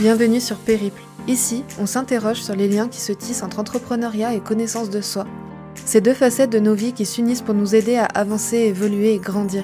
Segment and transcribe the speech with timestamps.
[0.00, 1.02] Bienvenue sur Périple.
[1.28, 5.26] Ici, on s'interroge sur les liens qui se tissent entre entrepreneuriat et connaissance de soi.
[5.84, 9.18] Ces deux facettes de nos vies qui s'unissent pour nous aider à avancer, évoluer et
[9.18, 9.62] grandir.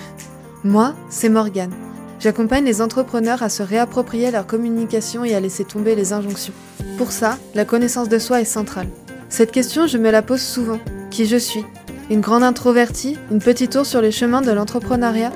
[0.62, 1.72] Moi, c'est Morgane.
[2.20, 6.52] J'accompagne les entrepreneurs à se réapproprier leur communication et à laisser tomber les injonctions.
[6.98, 8.88] Pour ça, la connaissance de soi est centrale.
[9.30, 10.80] Cette question, je me la pose souvent.
[11.10, 11.64] Qui je suis?
[12.10, 13.16] Une grande introvertie?
[13.30, 15.32] Une petite tour sur les chemins de l'entrepreneuriat?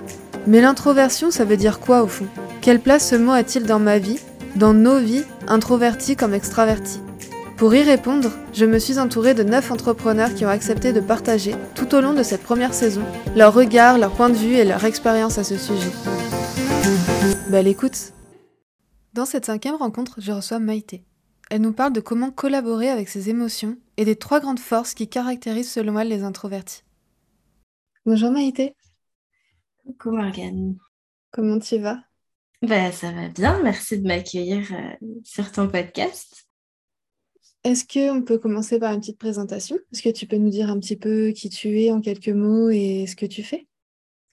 [0.47, 2.27] Mais l'introversion, ça veut dire quoi au fond?
[2.61, 4.19] Quelle place ce mot a-t-il dans ma vie?
[4.57, 7.01] Dans nos vies, introvertis comme extravertis
[7.61, 11.55] pour y répondre, je me suis entourée de 9 entrepreneurs qui ont accepté de partager,
[11.75, 13.03] tout au long de cette première saison,
[13.37, 15.91] leur regard, leur point de vue et leur expérience à ce sujet.
[17.51, 18.15] Belle écoute
[19.13, 21.05] Dans cette cinquième rencontre, je reçois Maïté.
[21.51, 25.11] Elle nous parle de comment collaborer avec ses émotions et des trois grandes forces qui
[25.11, 26.83] caractérisent selon elle les introvertis.
[28.07, 28.75] Bonjour Maïté.
[29.85, 30.79] Coucou Morgane.
[31.31, 31.99] Comment tu vas?
[32.63, 36.47] Bah, Ça va bien, merci de m'accueillir euh, sur ton podcast.
[37.65, 39.77] Est-ce qu'on peut commencer par une petite présentation?
[39.93, 42.71] Est-ce que tu peux nous dire un petit peu qui tu es en quelques mots
[42.71, 43.67] et ce que tu fais?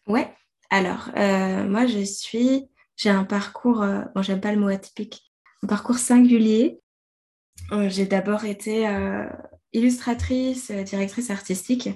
[0.08, 0.34] Ouais,
[0.70, 5.34] alors euh, moi je suis, j'ai un parcours, euh, bon j'aime pas le mot atypique,
[5.64, 6.80] un parcours singulier.
[7.88, 8.88] J'ai d'abord été
[9.74, 11.90] illustratrice, directrice artistique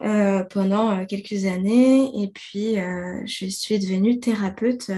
[0.00, 2.10] pendant quelques années.
[2.20, 4.90] Et puis je suis devenue thérapeute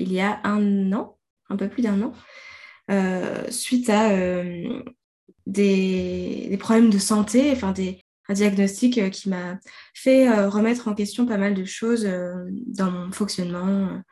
[0.00, 1.18] il y a un an,
[1.50, 2.12] un peu plus d'un an.
[2.90, 4.82] Euh, suite à euh,
[5.46, 9.60] des, problèmes de santé, enfin des, un diagnostic euh, qui m'a
[9.94, 12.08] fait remettre en question pas mal de choses
[12.66, 14.02] dans mon fonctionnement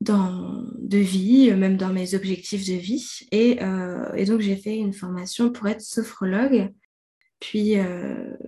[0.00, 3.26] dans, de vie, même dans mes objectifs de vie.
[3.30, 3.58] Et,
[4.16, 6.72] et donc, j'ai fait une formation pour être sophrologue,
[7.40, 7.76] puis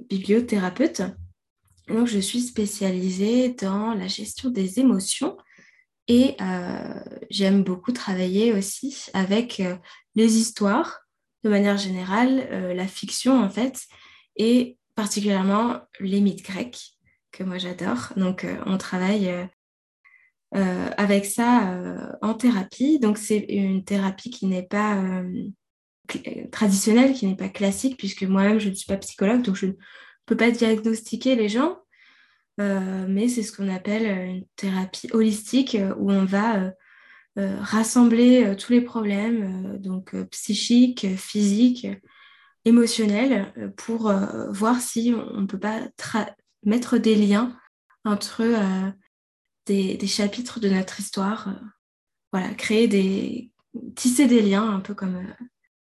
[0.09, 1.03] bibliothérapeute.
[1.89, 5.37] donc, je suis spécialisée dans la gestion des émotions
[6.09, 9.77] et euh, j'aime beaucoup travailler aussi avec euh,
[10.15, 11.01] les histoires,
[11.43, 13.87] de manière générale, euh, la fiction en fait,
[14.37, 16.97] et particulièrement les mythes grecs,
[17.33, 18.13] que moi j'adore.
[18.17, 19.31] Donc on travaille
[20.53, 22.99] avec ça en thérapie.
[22.99, 25.23] Donc c'est une thérapie qui n'est pas
[26.51, 29.73] traditionnelle, qui n'est pas classique, puisque moi-même je ne suis pas psychologue, donc je ne
[30.25, 31.77] peux pas diagnostiquer les gens,
[32.59, 36.73] mais c'est ce qu'on appelle euh, une thérapie holistique euh, où on va
[37.37, 41.87] rassembler tous les problèmes, donc psychiques, physiques,
[42.65, 44.11] émotionnels, pour
[44.49, 45.83] voir si on ne peut pas
[46.65, 47.55] mettre des liens
[48.07, 48.43] entre
[49.67, 51.55] des, des, chapitres de notre histoire.
[52.33, 53.53] voilà, créer des.
[53.97, 55.23] tisser des liens, un peu comme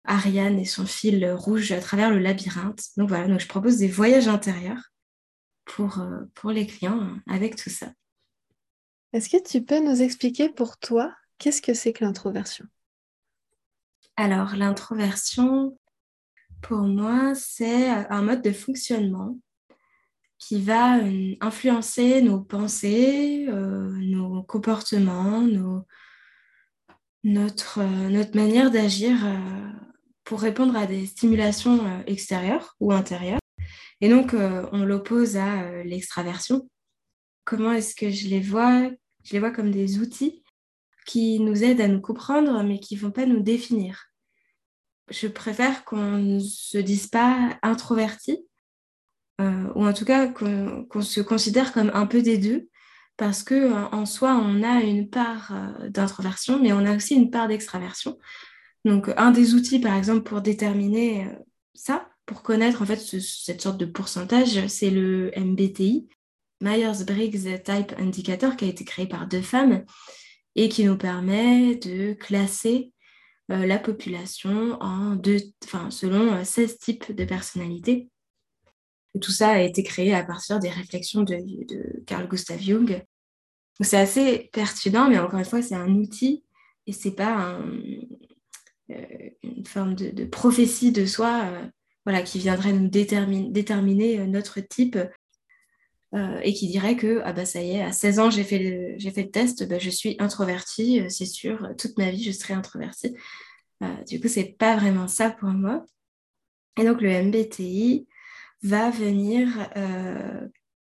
[0.04, 2.80] Ariane et son fil rouge à travers le labyrinthe.
[2.96, 4.92] Donc voilà, donc je propose des voyages intérieurs
[5.70, 7.92] pour, euh, pour les clients euh, avec tout ça.
[9.12, 12.66] Est-ce que tu peux nous expliquer pour toi qu'est-ce que c'est que l'introversion?
[14.16, 15.78] Alors, l'introversion,
[16.60, 19.38] pour moi, c'est euh, un mode de fonctionnement
[20.38, 20.98] qui va
[21.42, 25.86] influencer nos pensées, nos comportements, nos,
[27.24, 29.18] notre, notre manière d'agir
[30.24, 33.39] pour répondre à des stimulations extérieures ou intérieures.
[34.00, 36.68] Et donc, euh, on l'oppose à euh, l'extraversion.
[37.44, 38.90] Comment est-ce que je les vois?
[39.24, 40.42] Je les vois comme des outils
[41.06, 44.06] qui nous aident à nous comprendre, mais qui ne vont pas nous définir.
[45.10, 48.46] Je préfère qu'on ne se dise pas introverti,
[49.40, 52.68] euh, ou en tout cas qu'on se considère comme un peu des deux,
[53.16, 55.52] parce que en soi, on a une part
[55.90, 58.18] d'introversion, mais on a aussi une part d'extraversion.
[58.86, 61.28] Donc, un des outils, par exemple, pour déterminer
[61.74, 66.08] ça, pour connaître en fait cette sorte de pourcentage, c'est le MBTI,
[66.60, 69.84] Myers-Briggs Type Indicator, qui a été créé par deux femmes
[70.56, 72.92] et qui nous permet de classer
[73.50, 78.08] euh, la population en deux, enfin, selon 16 euh, types de personnalités.
[79.20, 81.36] tout ça a été créé à partir des réflexions de,
[82.06, 83.02] Carl Gustav Jung.
[83.80, 86.44] c'est assez pertinent, mais encore une fois, c'est un outil
[86.86, 87.58] et c'est pas
[88.88, 91.50] euh, une forme de, de, prophétie de soi
[92.04, 94.98] voilà, qui viendrait nous déterminer, euh, notre type
[96.14, 98.58] euh, et qui dirait que ah bah ça y est, à 16 ans j'ai fait
[98.58, 102.24] le, j'ai fait le test, bah, je suis introvertie, euh, c'est sûr, toute ma vie
[102.24, 103.14] je serai introvertie.
[104.08, 105.84] du coup, c'est pas vraiment ça pour moi.
[106.78, 108.06] Et donc le MBTI
[108.62, 109.48] va venir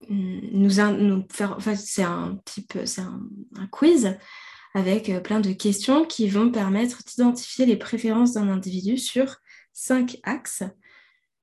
[0.08, 0.70] nous,
[1.30, 3.20] faire, enfin, c'est un type, c'est un,
[3.70, 4.16] quiz
[4.74, 9.36] avec plein de questions qui vont permettre d'identifier les préférences d'un individu sur
[9.72, 10.64] cinq axes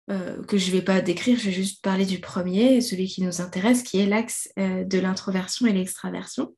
[0.09, 3.23] euh, que je ne vais pas décrire, je vais juste parler du premier, celui qui
[3.23, 6.55] nous intéresse, qui est l'axe euh, de l'introversion et l'extraversion.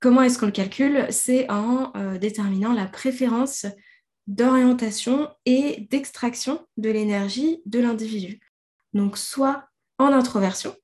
[0.00, 1.06] comment est-ce qu'on le calcule?
[1.10, 3.66] C'est en déterminant la préférence
[4.26, 8.40] d'orientation et d'extraction de l'énergie de l'individu.
[8.92, 9.68] Donc, soit
[9.98, 10.76] en introversion,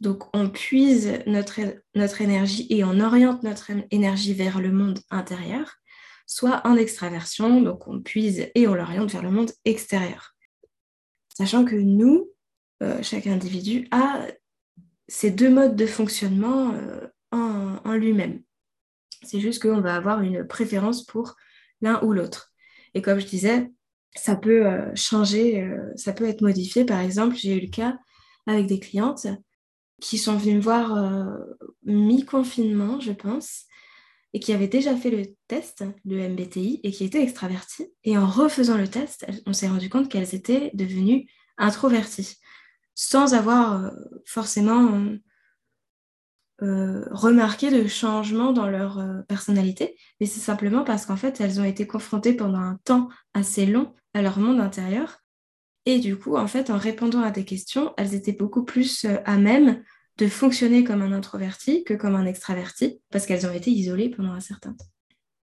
[0.00, 1.60] donc on puise notre,
[1.94, 5.76] notre énergie et on oriente notre énergie vers le monde intérieur,
[6.26, 10.36] soit en extraversion, donc on puise et on l'oriente vers le monde extérieur.
[11.38, 12.32] Sachant que nous,
[12.82, 14.26] euh, chaque individu a
[15.06, 18.42] ces deux modes de fonctionnement euh, en, en lui-même.
[19.22, 21.36] C'est juste qu'on va avoir une préférence pour
[21.80, 22.52] l'un ou l'autre.
[22.94, 23.70] Et comme je disais,
[24.16, 26.84] ça peut euh, changer, euh, ça peut être modifié.
[26.84, 27.96] Par exemple, j'ai eu le cas
[28.48, 29.28] avec des clientes
[30.00, 31.36] qui sont venues me voir euh,
[31.84, 33.66] mi-confinement, je pense,
[34.34, 37.92] et qui avaient déjà fait le test, le MBTI, et qui étaient extraverties.
[38.04, 41.26] Et en refaisant le test, on s'est rendu compte qu'elles étaient devenues
[41.56, 42.36] introverties,
[42.94, 43.90] sans avoir
[44.26, 45.18] forcément
[46.60, 51.60] euh, remarquer de changement dans leur euh, personnalité, mais c'est simplement parce qu'en fait, elles
[51.60, 55.18] ont été confrontées pendant un temps assez long à leur monde intérieur.
[55.86, 59.18] Et du coup, en fait, en répondant à des questions, elles étaient beaucoup plus euh,
[59.24, 59.84] à même
[60.18, 64.32] de fonctionner comme un introverti que comme un extraverti, parce qu'elles ont été isolées pendant
[64.32, 64.86] un certain temps.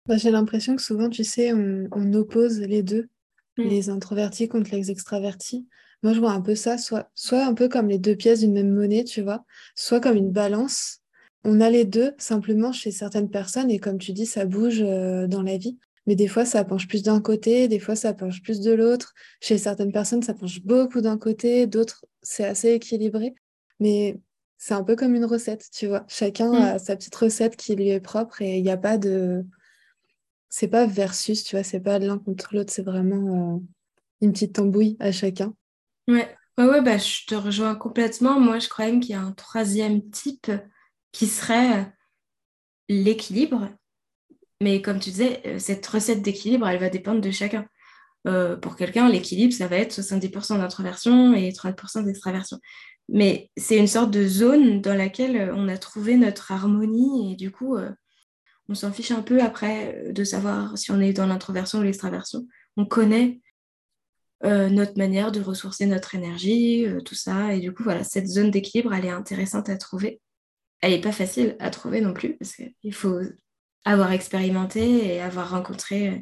[0.08, 3.10] Bah, j'ai l'impression que souvent, tu sais, on, oppose les deux,
[3.58, 3.64] mm.
[3.64, 5.68] les introvertis contre les extravertis.
[6.04, 8.54] Moi, je vois un peu ça, soit, soit un peu comme les deux pièces d'une
[8.54, 9.46] même monnaie, tu vois,
[9.76, 11.02] soit comme une balance
[11.44, 15.28] on a les deux, simplement chez certaines personnes, et comme tu dis, ça bouge euh,
[15.28, 15.78] dans la vie.
[16.08, 19.14] Mais des fois, ça penche plus d'un côté, des fois, ça penche plus de l'autre.
[19.40, 23.34] Chez certaines personnes, ça penche beaucoup d'un côté, d'autres, c'est assez équilibré.
[23.80, 24.20] Mais
[24.64, 26.06] c'est un peu comme une recette, tu vois.
[26.08, 26.56] Chacun mm.
[26.56, 29.44] a sa petite recette qui lui est propre et il n'y a pas de.
[30.50, 33.60] C'est pas versus, tu vois, c'est pas l'un contre l'autre, c'est vraiment euh,
[34.22, 35.56] une petite tambouille à chacun.
[36.08, 38.40] Ouais, ouais, ouais bah, je te rejoins complètement.
[38.40, 40.52] Moi, je crois même qu'il y a un troisième type
[41.12, 41.84] qui serait euh,
[42.88, 43.68] l'équilibre.
[44.62, 47.66] Mais comme tu disais, euh, cette recette d'équilibre, elle va dépendre de chacun.
[48.28, 52.60] Euh, pour quelqu'un, l'équilibre, ça va être 70% d'introversion et 30% d'extraversion.
[53.10, 57.52] Mais c'est une sorte de zone dans laquelle on a trouvé notre harmonie et du
[57.52, 57.78] coup,
[58.70, 62.48] on s'en fiche un peu après de savoir si on est dans l'introversion ou l'extraversion.
[62.78, 63.42] On connaît
[64.44, 67.54] notre manière de ressourcer notre énergie, tout ça.
[67.54, 70.22] Et du coup, voilà, cette zone d'équilibre, elle est intéressante à trouver
[70.82, 73.20] elle n'est pas facile à trouver non plus, parce qu'il faut
[73.86, 76.18] avoir expérimenté et avoir rencontré euh,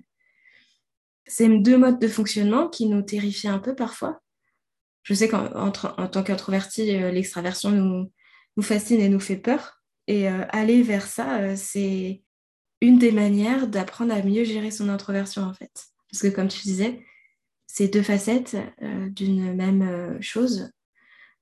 [1.26, 4.22] ces deux modes de fonctionnement qui nous terrifient un peu parfois.
[5.10, 8.12] Je sais qu'en tant qu'introverti, euh, l'extraversion nous,
[8.56, 9.82] nous, fascine et nous fait peur.
[10.06, 12.22] Et euh, aller vers ça, c'est
[12.80, 15.88] une des manières d'apprendre à mieux gérer son introversion, en fait.
[16.12, 17.04] Parce que comme tu disais,
[17.66, 20.72] c'est deux facettes d'une même chose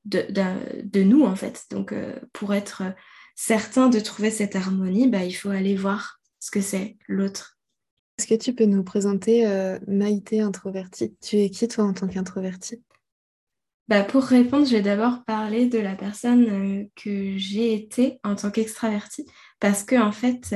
[0.08, 1.66] de, nous, en fait.
[1.72, 2.84] Donc, euh, pour être
[3.36, 7.58] certain de trouver cette harmonie, bah, il faut aller voir ce que c'est l'autre.
[8.18, 11.16] Est-ce que tu peux nous présenter euh, Maïté introvertie?
[11.22, 12.82] Tu es qui, toi, en tant qu'introvertie?
[13.88, 18.36] Bah, Pour répondre, je vais d'abord parler de la personne euh, que j'ai été en
[18.36, 19.26] tant qu'extravertie.
[19.60, 20.56] Parce que, en fait,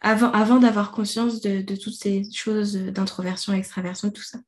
[0.00, 4.38] avant, avant d'avoir conscience de, toutes ces choses d'introversion, extraversion, tout ça,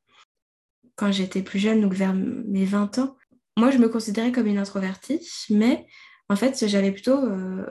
[0.96, 3.16] quand j'étais plus jeune, donc vers mes 20 ans,
[3.58, 5.20] moi, je me considérais comme une introvertie,
[5.50, 5.86] mais
[6.28, 7.66] en fait, j'avais plutôt euh,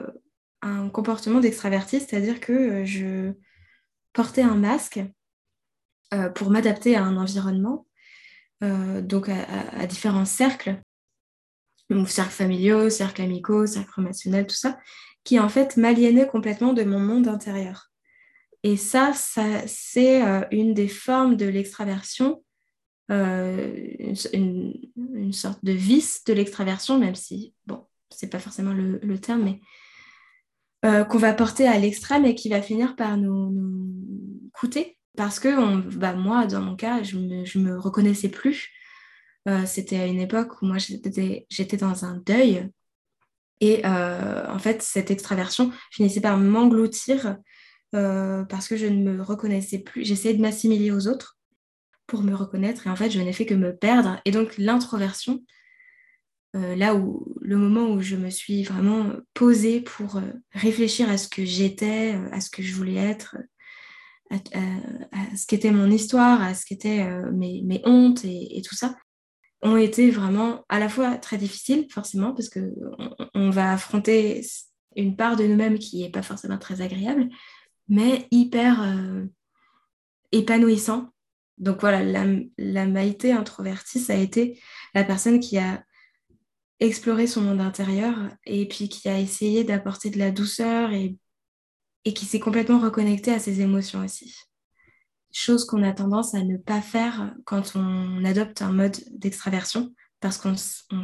[0.62, 3.32] un comportement d'extravertie, c'est-à-dire que euh, je
[4.12, 5.00] portais un masque
[6.14, 7.86] euh, pour m'adapter à un environnement,
[8.62, 10.80] donc à, différents cercles,
[12.06, 14.78] cercles familiaux, cercles amicaux, cercles relationnels, tout ça,
[15.24, 17.90] qui en fait m'aliénaient complètement de mon monde intérieur.
[18.62, 22.42] Et ça, ça c'est une des formes de l'extraversion
[23.10, 23.74] euh,
[24.32, 29.60] une, sorte de vice de l'extraversion, même si, bon, c'est pas forcément le, terme, mais
[30.84, 33.54] euh, qu'on va porter à l'extrême et qui va finir par nous,
[34.52, 34.98] coûter.
[35.16, 38.70] Parce que on, bah, moi, dans mon cas, je me, me reconnaissais plus.
[39.48, 42.70] Euh, c'était à une époque où moi, j'étais dans un deuil.
[43.60, 47.36] Et en fait, cette extraversion finissait par m'engloutir
[47.92, 50.04] parce que je ne me reconnaissais plus.
[50.04, 51.38] J'essayais de m'assimiler aux autres
[52.06, 52.86] pour me reconnaître.
[52.86, 54.20] Et en fait, je n'ai fait que me perdre.
[54.24, 55.42] Et donc, l'introversion,
[56.54, 61.16] euh, là où le moment où je me suis vraiment posée pour euh, réfléchir à
[61.16, 63.36] ce que j'étais, euh, à ce que je voulais être,
[64.32, 68.96] à, ce qu'était mon histoire, à ce qu'étaient mes, mes, hontes et, tout ça,
[69.62, 72.72] ont été vraiment à la fois très difficiles, forcément, parce qu'on
[73.34, 74.44] on va affronter
[74.96, 77.28] une part de nous-mêmes qui n'est pas forcément très agréable,
[77.88, 78.84] mais hyper
[80.32, 81.12] épanouissant.
[81.58, 82.02] Donc voilà,
[82.58, 84.60] la, Maïté introvertie, ça a été
[84.94, 85.84] la personne qui a
[86.80, 91.16] exploré son monde intérieur et puis qui a essayé d'apporter de la douceur et
[92.04, 94.34] et qui s'est complètement reconnecté à ses émotions aussi.
[95.32, 100.38] Chose qu'on a tendance à ne pas faire quand on adopte un mode d'extraversion, parce
[100.38, 100.54] qu'on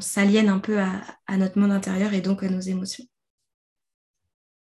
[0.01, 3.05] s'aliène un peu à, notre monde intérieur et donc à nos émotions.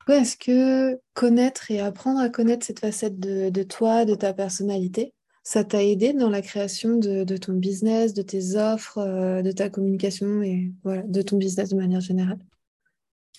[0.07, 5.13] Est-ce que connaître et apprendre à connaître cette facette de, toi, de ta personnalité,
[5.43, 9.69] ça t'a aidé dans la création de, ton business, de tes offres, euh, de ta
[9.69, 12.39] communication et voilà, de ton business de manière générale?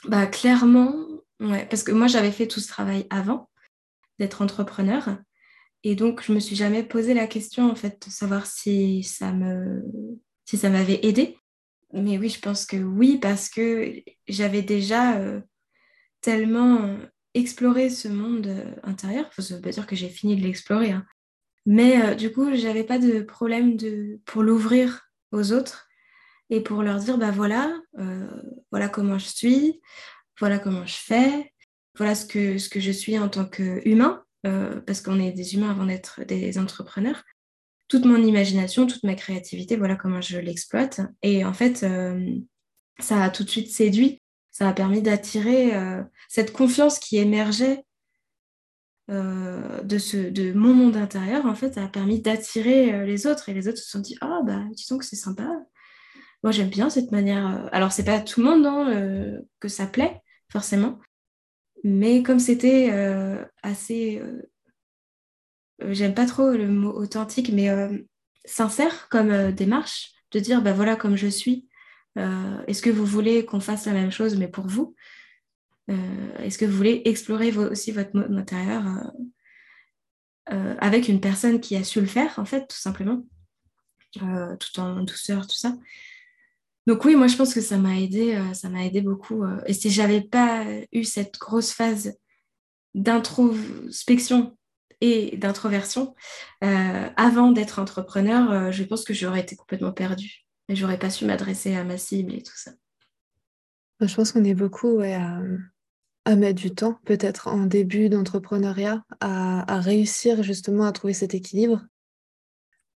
[0.05, 0.95] Bah clairement,
[1.40, 3.49] ouais, parce que moi j'avais fait tout ce travail avant
[4.18, 5.18] d'être entrepreneur
[5.85, 9.33] et donc je me suis jamais posé la question en fait de savoir si ça
[9.33, 9.83] me
[10.45, 11.37] si ça m'avait aidé.
[11.92, 13.92] Mais oui, je pense que oui parce que
[14.26, 15.40] j'avais déjà euh,
[16.21, 16.99] tellement
[17.35, 19.30] exploré ce monde euh, intérieur.
[19.38, 21.04] ça ne veut pas dire que j'ai fini de l'explorer, hein.
[21.66, 25.87] mais euh, du coup, j'avais pas de problème de pour l'ouvrir aux autres
[26.50, 27.78] et pour leur dire bah voilà,
[28.71, 29.80] voilà comment je suis,
[30.40, 31.52] voilà comment je fais,
[31.97, 35.71] voilà ce que, ce que je suis en tant qu'humain, parce qu'on est des humains
[35.71, 37.23] avant d'être des entrepreneurs
[37.88, 41.00] toute mon imagination, toute ma créativité, voilà comment je l'exploite.
[41.23, 42.38] Et en fait, euh,
[42.99, 47.85] ça a tout de suite séduit, ça a permis d'attirer euh, cette confiance qui émergeait
[49.11, 51.47] euh, de, ce, de mon monde intérieur.
[51.47, 53.49] En fait, ça a permis d'attirer les autres.
[53.49, 55.49] Et les autres se sont dit, oh, bah, disons que c'est sympa.
[56.42, 57.68] Moi, j'aime bien cette manière.
[57.73, 60.99] Alors, c'est pas tout le monde hein, que ça plaît, forcément.
[61.85, 62.90] Mais comme c'était
[63.62, 64.21] assez
[65.83, 67.99] euh, j'aime pas trop le mot authentique, mais euh,
[68.45, 71.67] sincère comme euh, démarche, de dire, bah voilà comme je suis.
[72.67, 74.97] Est-ce que vous voulez qu'on fasse la même chose, mais pour vous?
[75.87, 78.83] Est-ce que vous voulez explorer aussi votre mode intérieur
[80.47, 83.25] avec une personne qui a su le faire, en fait, tout simplement,
[84.14, 85.76] tout en douceur, tout ça.
[86.88, 89.45] Donc oui, moi je pense que ça m'a aidé, ça m'a aidé beaucoup.
[89.66, 92.18] et si j'avais pas eu cette grosse phase
[92.95, 94.57] d'introspection
[95.00, 96.14] et d'introversion,
[96.64, 100.45] euh, avant d'être entrepreneur, euh, je pense que j'aurais été complètement perdue.
[100.68, 102.73] Et j'aurais pas su m'adresser à ma cible et tout ça.
[104.00, 110.42] Je pense qu'on est beaucoup à, mettre du temps, peut-être en début d'entrepreneuriat, à, réussir
[110.42, 111.83] justement à trouver cet équilibre.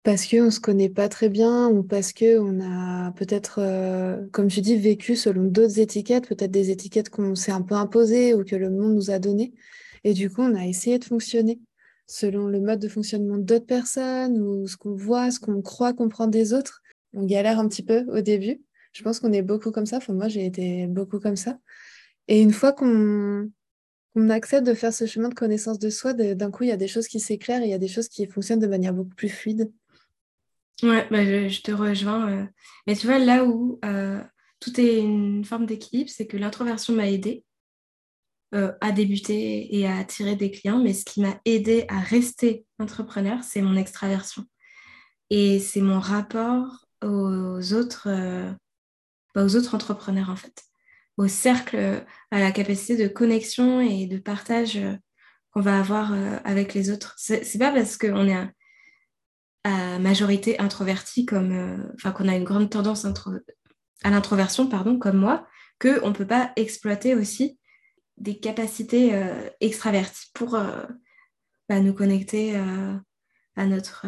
[0.04, 4.48] Parce qu'on ne se connaît pas très bien ou parce qu'on a peut-être, euh, comme
[4.48, 8.46] tu dis, vécu selon d'autres étiquettes, peut-être des étiquettes qu'on s'est un peu imposées ou
[8.46, 9.54] que le monde nous a données.
[10.06, 11.60] Et du coup, on a essayé de fonctionner
[12.08, 16.32] selon le mode de fonctionnement d'autres personnes ou ce qu'on voit, ce qu'on croit comprendre
[16.32, 16.82] des autres.
[17.14, 18.62] On galère un petit peu au début.
[18.94, 19.98] Je pense qu'on est beaucoup comme ça.
[19.98, 21.60] Enfin, moi, j'ai été beaucoup comme ça.
[22.28, 23.50] Et une fois qu'on
[24.30, 26.88] accepte de faire ce chemin de connaissance de soi, d'un coup, il y a des
[26.88, 29.30] choses qui s'éclairent et il y a des choses qui fonctionnent de manière beaucoup plus
[29.30, 29.72] fluide.
[30.84, 32.30] Ouais, bah, je, te rejoins.
[32.30, 32.46] Euh.
[32.88, 34.24] Mais tu vois, là où euh,
[34.60, 37.44] tout est une forme d'équilibre, c'est que l'introversion m'a aidée
[38.56, 42.66] euh, à débuter et à attirer des clients, mais ce qui m'a aidé à rester
[42.80, 44.46] entrepreneur, c'est mon extraversion.
[45.30, 48.52] Et c'est mon rapport aux autres, euh,
[49.36, 50.64] bah, aux autres entrepreneurs, en fait.
[51.18, 54.80] Au cercle, à la capacité de connexion et de partage
[55.52, 56.14] qu'on va avoir
[56.46, 57.16] avec les autres.
[57.18, 58.50] C'est pas parce qu'on est
[59.98, 63.06] majorité introverti, comme, enfin, qu'on a une grande tendance
[64.04, 65.48] à l'introversion, pardon, comme moi,
[65.80, 67.58] qu'on ne peut pas exploiter aussi
[68.18, 70.84] des capacités euh, extraverties pour euh,
[71.70, 72.96] bah, nous connecter euh,
[73.56, 74.06] à, notre,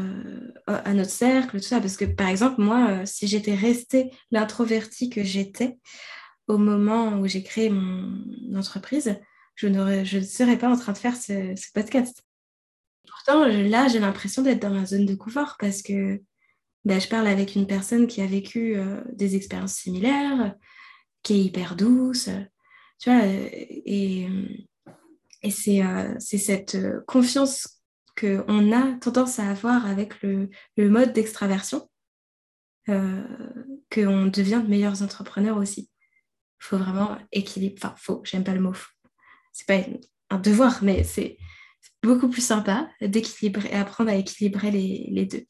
[0.67, 1.79] à notre cercle, tout ça.
[1.79, 5.77] Parce que, par exemple, moi, si j'étais restée l'introvertie que j'étais
[6.47, 9.19] au moment où j'ai créé mon entreprise,
[9.55, 12.23] je ne serais pas en train de faire ce, podcast.
[13.07, 16.21] Pourtant, là, j'ai l'impression d'être dans ma zone de confort parce que
[16.85, 18.75] bah, je parle avec une personne qui a vécu
[19.13, 20.55] des expériences similaires,
[21.23, 22.29] qui est hyper douce,
[22.99, 24.27] tu vois, et,
[25.43, 27.81] et c'est euh, cette confiance
[28.19, 31.89] qu'on a tendance à avoir avec le, le mode d'extraversion
[32.89, 33.23] euh,
[33.91, 35.89] qu'on devient de meilleurs entrepreneurs aussi.
[36.59, 38.73] Il faut vraiment équilibrer, enfin, faut, j'aime pas le mot,
[39.51, 39.79] c'est pas
[40.29, 41.37] un devoir, mais c'est
[42.03, 45.45] beaucoup plus sympa d'équilibrer apprendre à équilibrer les, les, deux.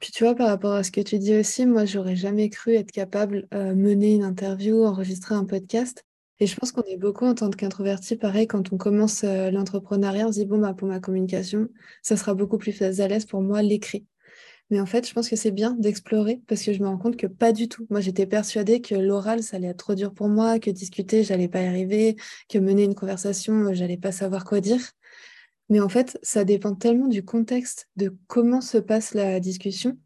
[0.00, 2.74] Puis tu vois, par rapport à ce que tu dis aussi, moi, j'aurais jamais cru
[2.74, 6.04] être capable de euh, mener une interview, enregistrer un podcast.
[6.40, 10.28] Et je pense qu'on est beaucoup en tant qu'introverti, pareil, quand on commence euh, l'entrepreneuriat,
[10.28, 11.68] on se dit, bon, bah, pour ma communication,
[12.02, 14.06] ça sera beaucoup plus à l'aise pour moi l'écrit.
[14.70, 17.16] Mais en fait, je pense que c'est bien d'explorer parce que je me rends compte
[17.16, 17.86] que pas du tout.
[17.90, 21.48] Moi, j'étais persuadée que l'oral, ça allait être trop dur pour moi, que discuter, j'allais
[21.48, 22.16] pas y arriver,
[22.48, 24.80] que mener une conversation, euh, j'allais pas savoir quoi dire.
[25.68, 29.98] Mais en fait, ça dépend tellement du contexte, de comment se passe la discussion,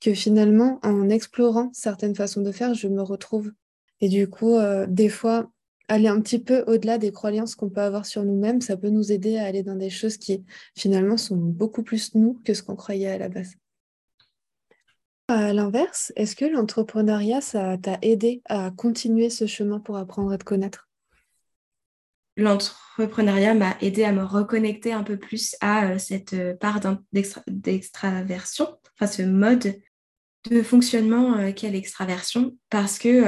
[0.00, 3.52] que finalement, en explorant certaines façons de faire, je me retrouve.
[4.00, 5.50] Et du coup, euh, des fois,
[5.88, 9.12] aller un petit peu au-delà des croyances qu'on peut avoir sur nous-mêmes, ça peut nous
[9.12, 10.44] aider à aller dans des choses qui
[10.76, 13.54] finalement sont beaucoup plus nous que ce qu'on croyait à la base.
[15.28, 20.38] À l'inverse, est-ce que l'entrepreneuriat, ça t'a aidé à continuer ce chemin pour apprendre à
[20.38, 20.89] te connaître?
[22.40, 26.80] L'entrepreneuriat m'a aidé à me reconnecter un peu plus à euh, cette euh, part
[27.48, 29.74] d'extraversion, enfin ce mode
[30.50, 33.24] de fonctionnement euh, qu'est l'extraversion, parce que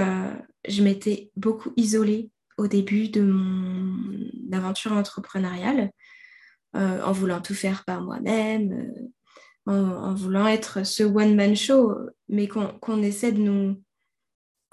[0.67, 5.91] je m'étais beaucoup isolée au début de mon aventure entrepreneuriale,
[6.75, 8.95] en voulant tout faire par moi-même,
[9.67, 11.95] en, voulant être ce one-man show,
[12.29, 13.83] mais qu'on essaie de nous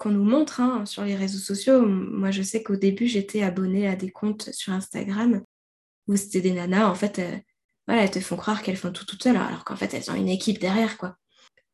[0.00, 1.86] qu'on nous montre hein, sur les réseaux sociaux.
[1.86, 5.42] Moi, je sais qu'au début, j'étais abonnée à des comptes sur Instagram
[6.08, 7.36] où c'était des nanas, en fait, euh,
[7.86, 10.14] voilà, elles te font croire qu'elles font tout toutes seules, alors qu'en fait, elles ont
[10.14, 11.16] une équipe derrière, quoi.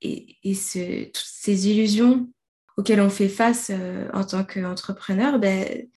[0.02, 2.28] Et, toutes ces illusions
[2.76, 3.70] auxquelles on fait face
[4.12, 5.88] en tant qu'entrepreneur, ben,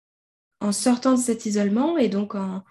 [0.61, 2.63] en sortant de cet isolement et donc en,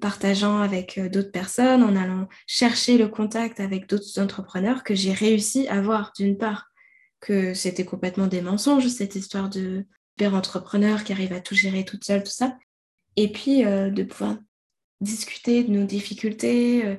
[0.00, 5.12] partageant avec euh, d'autres personnes, en allant chercher le contact avec d'autres entrepreneurs que j'ai
[5.12, 6.68] réussi à voir d'une part
[7.20, 11.84] que c'était complètement des mensonges, cette histoire de père entrepreneur qui arrive à tout gérer
[11.84, 12.56] toute seule, tout ça.
[13.16, 14.36] Et puis euh, de pouvoir
[15.00, 16.96] discuter de nos difficultés, euh,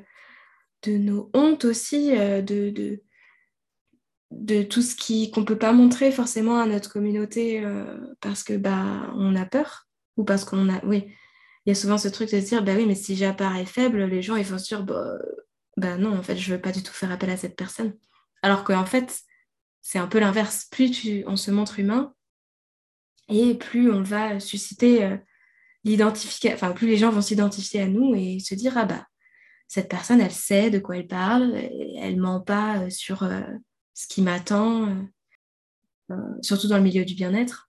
[0.84, 3.02] de nos hontes aussi, de, de,
[4.32, 4.96] de, tout ce
[5.32, 7.64] qu'on ne peut pas montrer forcément à notre communauté
[8.22, 10.84] parce que bah, on a peur ou parce qu'on a.
[10.86, 11.08] Oui,
[11.66, 14.04] il y a souvent ce truc de se dire bah oui, mais si j'apparais faible,
[14.06, 15.18] les gens ils vont se dire bah,
[15.78, 17.94] bah non, en fait, je veux pas du tout faire appel à cette personne.
[18.42, 19.22] Alors qu'en fait,
[19.88, 20.68] c'est un peu l'inverse.
[20.72, 22.14] Plus on se montre humain
[23.30, 25.18] et plus on va susciter euh,
[25.84, 29.06] l'identification, plus les gens vont s'identifier à nous et se dire ah bah,
[29.68, 31.54] cette personne, elle sait de quoi elle parle,
[31.98, 33.42] elle ment pas euh, sur euh,
[33.94, 34.96] ce qui m'attend,
[36.42, 37.68] surtout dans le milieu du bien-être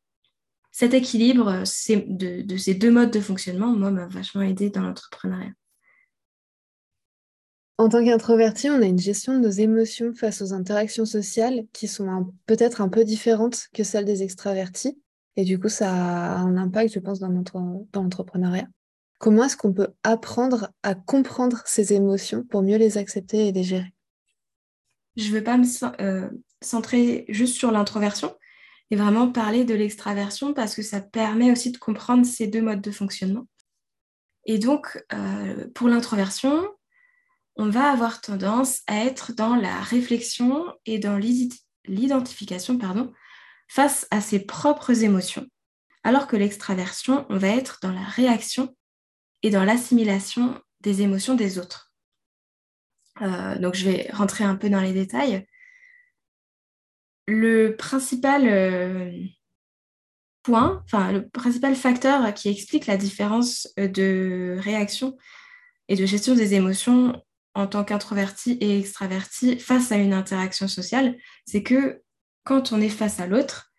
[0.79, 5.51] cet équilibre euh, de, ces deux modes de fonctionnement, moi, m'a vachement aidé dans l'entrepreneuriat.
[7.79, 11.87] En tant qu'introverti, on a une gestion de nos émotions face aux interactions sociales qui
[11.87, 15.01] sont peut-être un peu différentes que celles des extravertis.
[15.37, 17.31] Et du coup, ça a un impact, je pense, dans,
[17.95, 18.67] l'entrepreneuriat.
[19.19, 23.63] Comment est-ce qu'on peut apprendre à comprendre ces émotions pour mieux les accepter et les
[23.63, 23.93] gérer?
[25.17, 25.65] Je ne veux pas me
[26.01, 26.29] euh,
[26.61, 28.35] centrer juste sur l'introversion,
[28.91, 32.81] et vraiment parler de l'extraversion parce que ça permet aussi de comprendre ces deux modes
[32.81, 33.47] de fonctionnement.
[34.47, 36.67] Et donc, euh, pour l'introversion,
[37.59, 41.19] on va avoir tendance à être dans la réflexion et dans
[41.87, 43.13] l'identification pardon,
[43.69, 45.47] face à ses propres émotions,
[46.05, 48.75] alors que l'extraversion, on va être dans la réaction
[49.43, 51.93] et dans l'assimilation des émotions des autres.
[53.21, 55.47] Euh, donc, je vais rentrer un peu dans les détails
[57.29, 59.13] le principal euh,
[60.43, 65.17] point, enfin le principal facteur qui explique la différence euh, de réaction
[65.89, 67.23] et de gestion des émotions
[67.55, 72.03] en tant qu'introverti et extraverti face à une interaction sociale, c'est que
[72.45, 73.73] quand on est face à l'autre,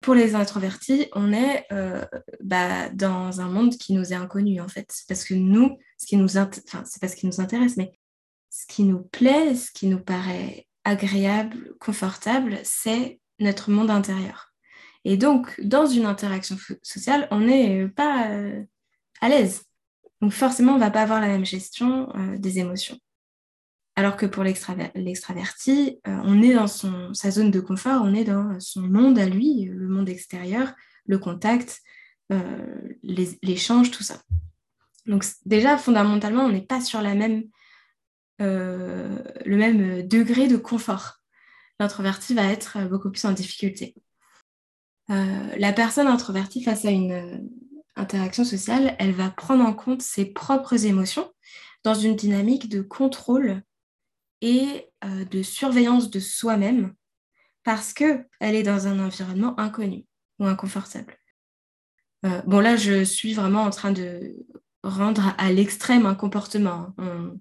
[0.00, 2.04] pour les introvertis, on est euh,
[2.42, 5.02] bah, dans un monde qui nous est inconnu en fait.
[5.08, 7.98] Parce que nous, ce qui nous, pas ce nous intéresse, mais
[8.50, 14.52] ce qui nous plaît, ce qui nous paraît agréable, confortable, c'est notre monde intérieur.
[15.04, 18.62] Et donc, dans une interaction sociale, on n'est pas euh,
[19.20, 19.64] à l'aise.
[20.24, 22.98] Donc forcément, on ne va pas avoir la même gestion euh, des émotions.
[23.94, 28.24] Alors que pour l'extraverti, euh, on est dans son, sa zone de confort, on est
[28.24, 30.72] dans son monde à lui, le monde extérieur,
[31.04, 31.82] le contact,
[33.02, 34.22] l'échange, tout ça.
[35.04, 37.02] Donc déjà, fondamentalement, on n'est pas sur
[38.40, 41.18] euh, le même degré de confort.
[41.78, 43.94] L'introverti va être beaucoup plus en difficulté.
[45.10, 47.36] Euh, la personne introvertie face à une euh,
[47.96, 51.32] interaction sociale, elle va prendre en compte ses propres émotions
[51.84, 53.62] dans une dynamique de contrôle
[54.40, 56.94] et de surveillance de soi-même
[57.62, 60.04] parce qu'elle est dans un environnement inconnu
[60.38, 61.18] ou inconfortable.
[62.22, 64.34] bon, là, je suis vraiment en train de
[64.82, 66.94] rendre à l'extrême un comportement.
[66.98, 67.38] On,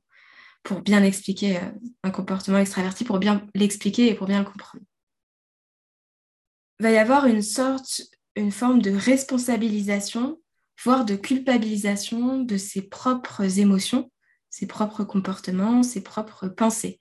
[0.63, 1.71] pour bien expliquer euh,
[2.03, 4.83] un comportement extraverti, pour bien l'expliquer et pour bien le comprendre.
[6.79, 8.01] Il va y avoir une sorte,
[8.35, 10.39] une forme de responsabilisation,
[10.83, 14.11] voire de culpabilisation de ses propres émotions,
[14.49, 16.99] ses propres comportements, ses propres pensées.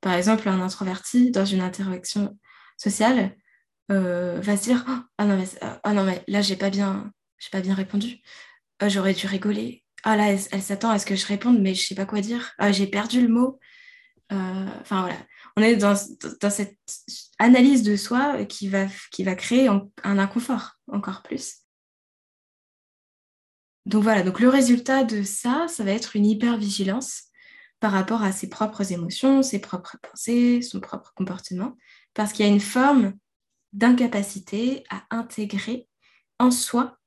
[0.00, 2.38] Par exemple, un introverti dans une interaction
[2.76, 3.36] sociale
[3.90, 4.84] euh, va se dire
[5.18, 8.22] ah non mais ah non mais là j'ai pas bien j'ai pas bien répondu
[8.78, 11.86] ah, j'aurais dû rigoler ah là, elle, s'attend à ce que je réponde, mais je
[11.86, 12.52] sais pas quoi dire.
[12.58, 13.58] Ah, j'ai perdu le mot.
[14.32, 15.16] Euh, enfin voilà,
[15.56, 16.78] on est dans, cette
[17.38, 21.59] analyse de soi qui va, qui va créer un inconfort encore plus.
[23.86, 27.24] Donc voilà, donc le résultat de ça, ça va être une hypervigilance
[27.80, 31.76] par rapport à ses propres émotions, ses propres pensées, son propre comportement,
[32.14, 33.14] parce qu'il y a une forme
[33.72, 35.88] d'incapacité à intégrer
[36.38, 36.98] en soi,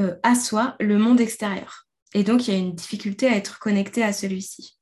[0.00, 1.86] euh, à soi, le monde extérieur.
[2.12, 4.78] Et donc, il y a une difficulté à être connecté à celui-ci.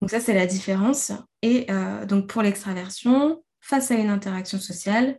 [0.00, 1.12] Donc ça, c'est la différence.
[1.42, 5.18] Et euh, donc pour l'extraversion, face à une interaction sociale,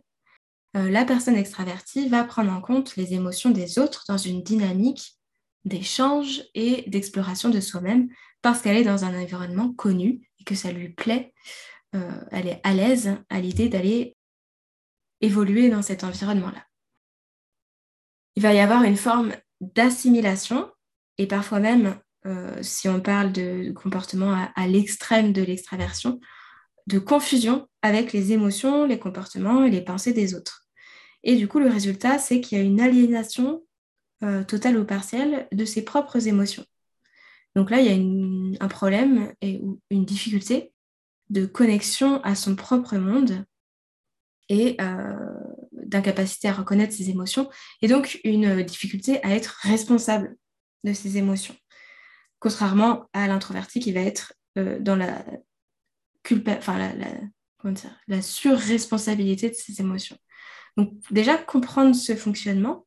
[0.74, 5.18] la personne extravertie va prendre en compte les émotions des autres dans une dynamique
[5.64, 8.08] d'échange et d'exploration de soi-même
[8.42, 11.34] parce qu'elle est dans un environnement connu et que ça lui plaît.
[11.94, 14.16] Euh, elle est à l'aise à l'idée d'aller
[15.20, 16.64] évoluer dans cet environnement-là.
[18.36, 20.70] Il va y avoir une forme d'assimilation
[21.18, 26.20] et parfois même euh, si on parle de comportement à, l'extrême de l'extraversion,
[26.86, 30.66] de confusion avec les émotions, les comportements et les pensées des autres.
[31.22, 33.62] Et du coup, le résultat, c'est qu'il y a une aliénation
[34.22, 36.64] euh, totale ou partielle de ses propres émotions.
[37.56, 40.72] Donc là, il y a un problème et une difficulté
[41.30, 43.44] de connexion à son propre monde
[44.48, 45.14] et euh,
[45.72, 47.48] d'incapacité à reconnaître ses émotions,
[47.82, 50.36] et donc une difficulté à être responsable
[50.82, 51.54] de ses émotions
[52.40, 55.24] contrairement à l'introverti qui va être euh, dans la,
[56.24, 57.06] culpa enfin, la,
[58.08, 60.16] la, surresponsabilité de ses émotions.
[60.76, 62.86] Donc déjà, comprendre ce fonctionnement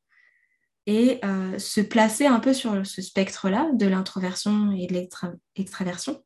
[0.86, 4.94] et euh, se placer un peu sur ce spectre-là de l'introversion et de
[5.56, 6.24] l'extraversion,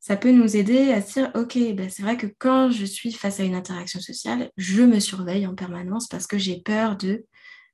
[0.00, 3.12] ça peut nous aider à se dire, OK, ben c'est vrai que quand je suis
[3.12, 7.26] face à une interaction sociale, je me surveille en permanence parce que j'ai peur de,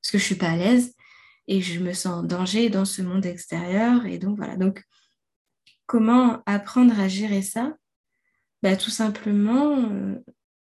[0.03, 0.93] parce que je ne suis pas à l'aise
[1.47, 4.07] et je me sens en danger dans ce monde extérieur.
[4.07, 4.57] Et donc voilà.
[4.57, 4.83] Donc,
[5.87, 7.75] comment apprendre à gérer ça
[8.71, 10.17] bah, Tout simplement, euh,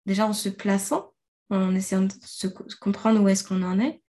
[0.04, 1.14] déjà en se plaçant,
[1.48, 2.46] en essayant de se
[2.80, 4.02] comprendre où est-ce qu'on en est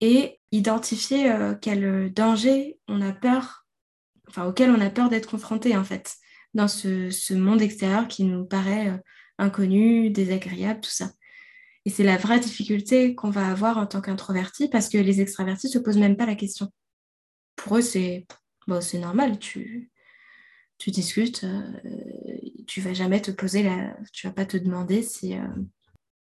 [0.00, 3.66] et identifier euh, quel danger on a peur,
[4.28, 6.14] enfin auquel on a peur d'être confronté en fait,
[6.54, 8.98] dans ce, monde extérieur qui nous paraît euh,
[9.38, 11.10] inconnu, désagréable, tout ça.
[11.84, 15.66] Et c'est la vraie difficulté qu'on va avoir en tant qu'introverti parce que les extravertis
[15.66, 16.72] ne se posent même pas la question.
[17.56, 18.26] Pour eux, c'est
[18.68, 19.90] bon, normal, tu,
[20.78, 21.72] tu discutes, euh,
[22.72, 23.94] tu vas jamais te poser la...
[24.14, 25.46] Tu vas pas te demander si, euh,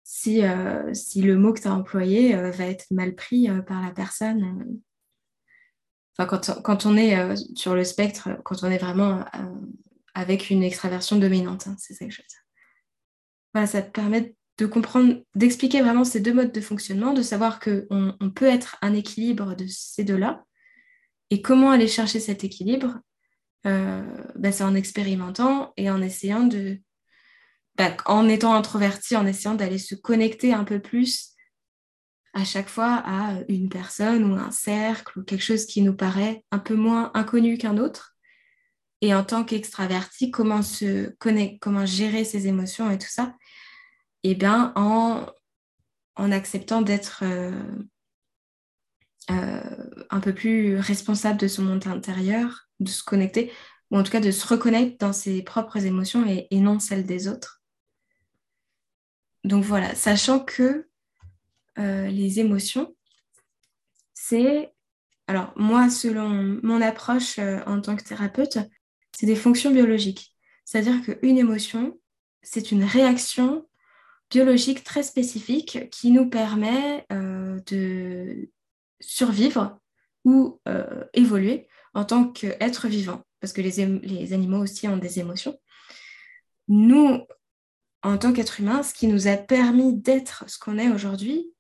[0.04, 3.92] si, euh, si le mot que tu as employé va être mal pris par la
[3.92, 4.82] personne.
[6.18, 7.16] Enfin, quand, quand on est
[7.56, 9.24] sur le spectre, quand on est vraiment
[10.14, 12.46] avec une extraversion dominante, hein, c'est ça que je veux dire.
[13.54, 17.62] Voilà, ça te permet de comprendre, d'expliquer vraiment ces deux modes de fonctionnement, de savoir
[17.62, 20.44] qu'on on peut être un équilibre de ces deux-là.
[21.30, 23.00] Et comment aller chercher cet équilibre
[23.66, 24.04] euh,
[24.36, 26.80] bah, C'est en expérimentant et en essayant de,
[27.76, 31.32] bah, en étant introverti, en essayant d'aller se connecter un peu plus
[32.34, 36.44] à chaque fois à une personne ou un cercle ou quelque chose qui nous paraît
[36.52, 38.16] un peu moins inconnu qu'un autre.
[39.02, 43.36] Et en tant qu'extraverti, comment se connecter, comment gérer ses émotions et tout ça?
[44.24, 45.26] Eh bien, en,
[46.16, 47.52] en acceptant d'être euh,
[49.30, 53.52] un peu plus responsable de son monde intérieur, de se connecter,
[53.92, 57.28] ou en tout cas de se reconnaître dans ses propres émotions et, non celles des
[57.28, 57.62] autres.
[59.44, 60.88] Donc voilà, sachant que
[61.80, 62.96] euh, les émotions,
[64.14, 64.74] c'est,
[65.28, 68.58] alors moi, selon mon approche en tant que thérapeute,
[69.16, 70.36] c'est des fonctions biologiques.
[70.66, 72.00] C'est-à-dire qu'une émotion,
[72.42, 73.68] c'est une réaction
[74.30, 78.50] biologique très spécifique qui nous permet euh, de
[79.00, 79.80] survivre
[80.26, 85.20] ou euh, évoluer en tant qu'être vivant, parce que les, les, animaux aussi ont des
[85.20, 85.58] émotions.
[86.68, 87.20] Nous,
[88.02, 91.52] en tant qu'être humain, ce qui nous a permis d'être ce qu'on est aujourd'hui,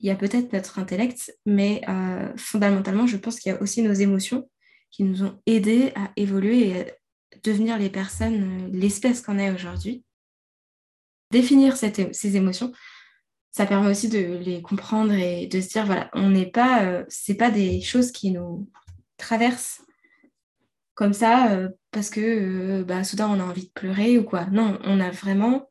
[0.00, 3.82] il y a peut-être notre intellect, mais euh, fondamentalement, je pense qu'il y a aussi
[3.82, 4.48] nos émotions
[4.90, 6.84] qui nous ont aidés à évoluer et à
[7.42, 10.04] devenir les personnes, l'espèce qu'on est aujourd'hui
[11.30, 12.72] définir ces émotions,
[13.56, 17.06] ça permet aussi de les comprendre et de se dire, voilà, on n'est pas, euh,
[17.08, 18.68] c'est pas des choses qui nous
[19.16, 19.80] traversent
[20.92, 24.44] comme ça euh, parce que euh, bah, soudain on a envie de pleurer ou quoi.
[24.52, 25.70] Non, on a vraiment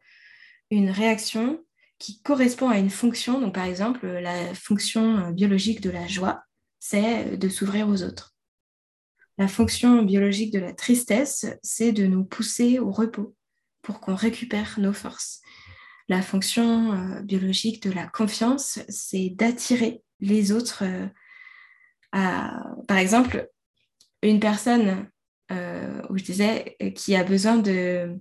[0.72, 1.64] une réaction
[2.00, 3.40] qui correspond à une fonction.
[3.40, 6.42] Donc par exemple, la fonction biologique de la joie,
[6.80, 8.36] c'est de s'ouvrir aux autres.
[9.38, 13.36] La fonction biologique de la tristesse, c'est de nous pousser au repos
[13.84, 15.42] pour qu'on récupère nos forces.
[16.08, 21.08] La fonction euh, biologique de la confiance, c'est d'attirer les autres euh,
[22.88, 23.50] par exemple,
[24.22, 25.10] une personne
[25.52, 28.18] euh, où je disais qui a besoin de,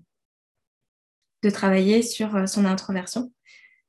[1.52, 3.30] travailler sur son introversion,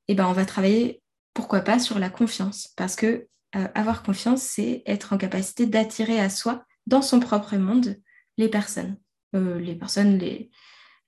[0.08, 4.82] eh ben on va travailler pourquoi pas sur la confiance parce que avoir confiance, c'est
[4.84, 7.96] être en capacité d'attirer à soi, dans son propre monde,
[8.36, 8.98] les personnes.
[9.32, 10.50] les personnes, les,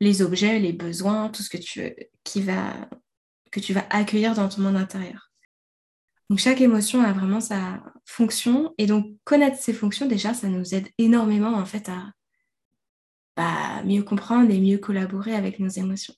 [0.00, 2.88] les objets, les besoins, tout ce que tu, qui va,
[3.50, 5.30] que tu vas accueillir dans ton monde intérieur.
[6.30, 10.74] Donc chaque émotion a vraiment sa fonction et donc connaître ses fonctions déjà ça nous
[10.74, 12.12] aide énormément en fait à
[13.38, 16.14] bah, mieux comprendre et mieux collaborer avec nos émotions.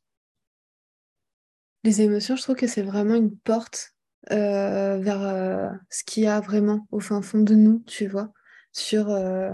[1.84, 3.92] Les émotions, je trouve que c'est vraiment une porte
[4.32, 8.32] euh, vers euh, ce qu'il y a vraiment au fond de nous, tu vois,
[8.72, 9.50] sur euh,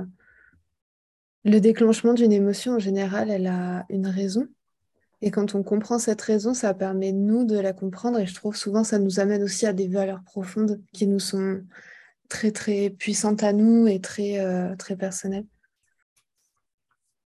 [1.46, 4.48] le déclenchement d'une émotion en général, elle a une raison.
[5.22, 8.18] Et quand on comprend cette raison, ça permet nous de la comprendre.
[8.18, 11.62] Et je trouve souvent ça nous amène aussi à des valeurs profondes qui nous sont
[12.28, 15.46] très très puissantes à nous et très, euh, très personnelles.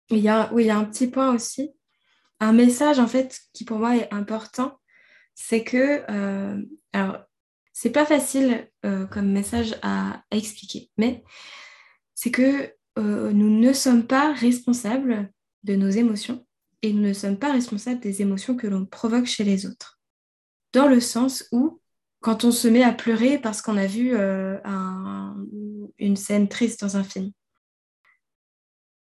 [0.10, 1.71] Il y a, oui, il y a un petit point aussi.
[2.39, 4.80] Un message en fait qui pour moi est important,
[5.34, 6.62] c'est que, euh,
[6.93, 7.17] alors
[7.73, 11.21] c'est pas facile euh, comme message à expliquer, mais
[12.13, 15.31] c'est que euh, nous ne sommes pas responsables
[15.63, 16.45] de nos émotions
[16.81, 19.99] et nous ne sommes pas responsables des émotions que l'on provoque chez les autres.
[20.73, 21.81] Dans le sens où,
[22.21, 24.58] quand on se met à pleurer parce qu'on a vu euh,
[25.97, 27.31] une scène triste dans un film,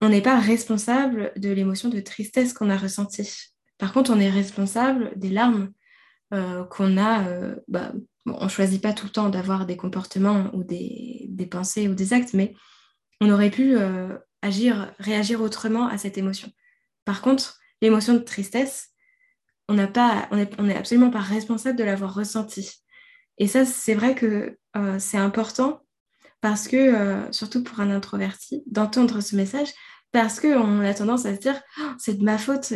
[0.01, 3.53] on n'est pas responsable de l'émotion de tristesse qu'on a ressentie.
[3.79, 5.73] Par contre, on est responsable des larmes
[6.35, 7.25] euh, qu'on a.
[7.69, 7.93] Bah,
[8.27, 12.13] on ne choisit pas tout le temps d'avoir des comportements ou des, pensées ou des
[12.13, 12.55] actes, mais
[13.21, 16.51] on aurait pu euh, agir, réagir autrement à cette émotion.
[17.05, 18.91] Par contre, l'émotion de tristesse,
[19.69, 19.91] on n'est
[20.31, 22.85] on est, absolument pas responsable de l'avoir ressentie.
[23.39, 25.81] Et ça, c'est vrai que euh, c'est important
[26.41, 29.69] parce que, euh, surtout pour un introverti, d'entendre ce message,
[30.13, 32.73] parce qu'on a tendance à se dire, oh, c'est de ma faute,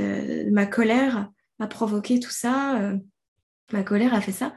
[0.50, 2.92] ma colère a provoqué tout ça,
[3.72, 4.55] ma colère a fait ça.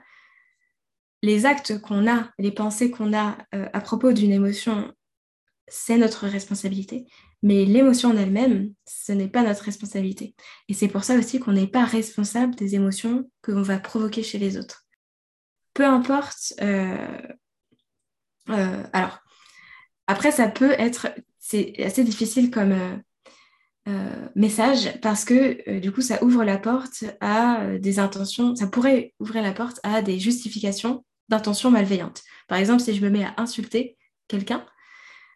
[1.22, 4.91] Les actes qu'on a, les pensées qu'on a à propos d'une émotion
[5.67, 7.06] c'est notre responsabilité.
[7.41, 10.36] Mais l'émotion en elle-même, ce n'est pas notre responsabilité.
[10.69, 14.23] Et c'est pour ça aussi qu'on n'est pas responsable des émotions que l'on va provoquer
[14.23, 14.86] chez les autres.
[15.73, 16.54] Peu importe.
[16.62, 17.17] Euh,
[18.49, 19.19] euh, alors,
[20.08, 21.08] après, ça peut être.
[21.39, 23.02] C'est assez difficile comme
[23.89, 28.56] euh, message parce que du coup, ça ouvre la porte à des intentions.
[28.56, 32.21] Ça pourrait ouvrir la porte à des justifications d'intentions malveillantes.
[32.47, 33.97] Par exemple, si je me mets à insulter
[34.30, 34.65] quelqu'un,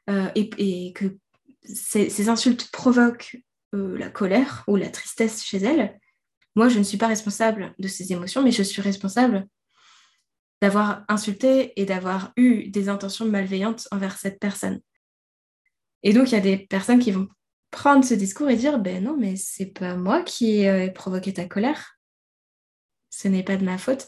[0.10, 1.18] euh, et, que
[1.64, 3.38] ces, insultes provoquent
[3.76, 6.00] euh, la colère ou la tristesse chez elle,
[6.56, 9.48] moi, je ne suis pas responsable de ces émotions, mais je suis responsable
[10.62, 14.80] d'avoir insulté et d'avoir eu des intentions malveillantes envers cette personne.
[16.02, 17.28] Et donc, il y a des personnes qui vont
[17.70, 21.46] prendre ce discours et dire ben non, mais c'est pas moi qui ai provoqué ta
[21.46, 22.00] colère.
[23.12, 24.08] Ce n'est pas de ma faute.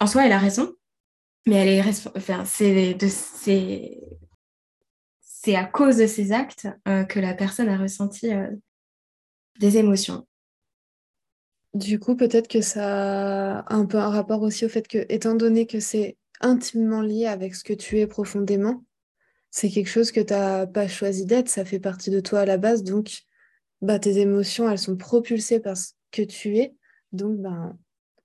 [0.00, 0.74] En soi, elle a raison,
[1.46, 3.08] mais elle est enfin, c'est de
[5.44, 8.50] c'est à cause de ces actes euh, que la personne a ressenti euh,
[9.60, 10.26] des émotions.
[11.74, 15.34] Du coup, peut-être que ça a un peu un rapport aussi au fait que, étant
[15.34, 18.84] donné que c'est intimement lié avec ce que tu es profondément,
[19.50, 22.46] c'est quelque chose que tu n'as pas choisi d'être, ça fait partie de toi à
[22.46, 23.24] la base, donc
[23.82, 26.74] bah, tes émotions, elles sont propulsées par ce que tu es,
[27.12, 27.76] donc ben,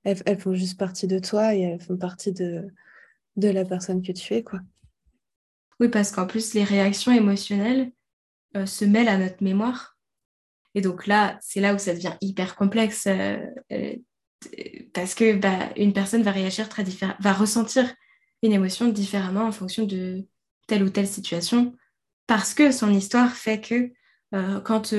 [0.06, 2.66] elles, font juste partie de toi et elles font partie de,
[3.36, 4.44] de la personne que tu es.
[4.44, 4.62] quoi.
[5.80, 7.92] Oui, parce qu'en plus, les réactions émotionnelles
[8.56, 9.98] euh, se mêlent à notre mémoire.
[10.76, 13.38] Et donc là, c'est là où ça devient hyper complexe euh,
[13.72, 13.96] euh,
[14.94, 17.94] parce que bah, une personne va réagir très différemment, va ressentir
[18.44, 20.26] une émotion différemment en fonction de
[20.68, 21.76] telle ou telle situation
[22.28, 23.92] parce que son histoire fait que
[24.64, 24.94] quand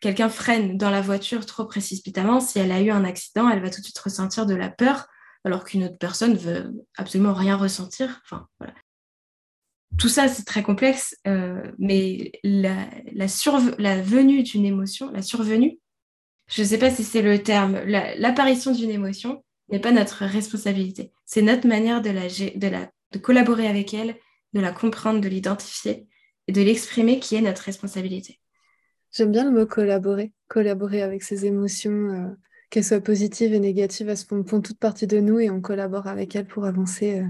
[0.00, 3.70] quelqu'un freine dans la voiture trop précipitamment, si elle a eu un accident, elle va
[3.70, 5.06] tout de suite ressentir de la peur
[5.44, 8.20] alors qu'une autre personne veut absolument rien ressentir.
[8.24, 8.74] Enfin, voilà
[9.98, 12.86] tout ça, c'est très complexe, euh, mais la,
[14.02, 15.78] venue d'une émotion, la survenue,
[16.48, 21.12] je ne sais pas si c'est le terme, l'apparition d'une émotion n'est pas notre responsabilité.
[21.24, 24.16] C'est notre manière de, la, de, la, de collaborer avec elle,
[24.52, 26.06] de la comprendre, de l'identifier
[26.48, 28.40] et de l'exprimer qui est notre responsabilité.
[29.12, 32.28] J'aime bien le mot collaborer, collaborer avec ses émotions, euh,
[32.70, 36.34] qu'elles soient positives et négatives, elles font toute partie de nous et on collabore avec
[36.34, 37.20] elles pour avancer.
[37.20, 37.26] Euh,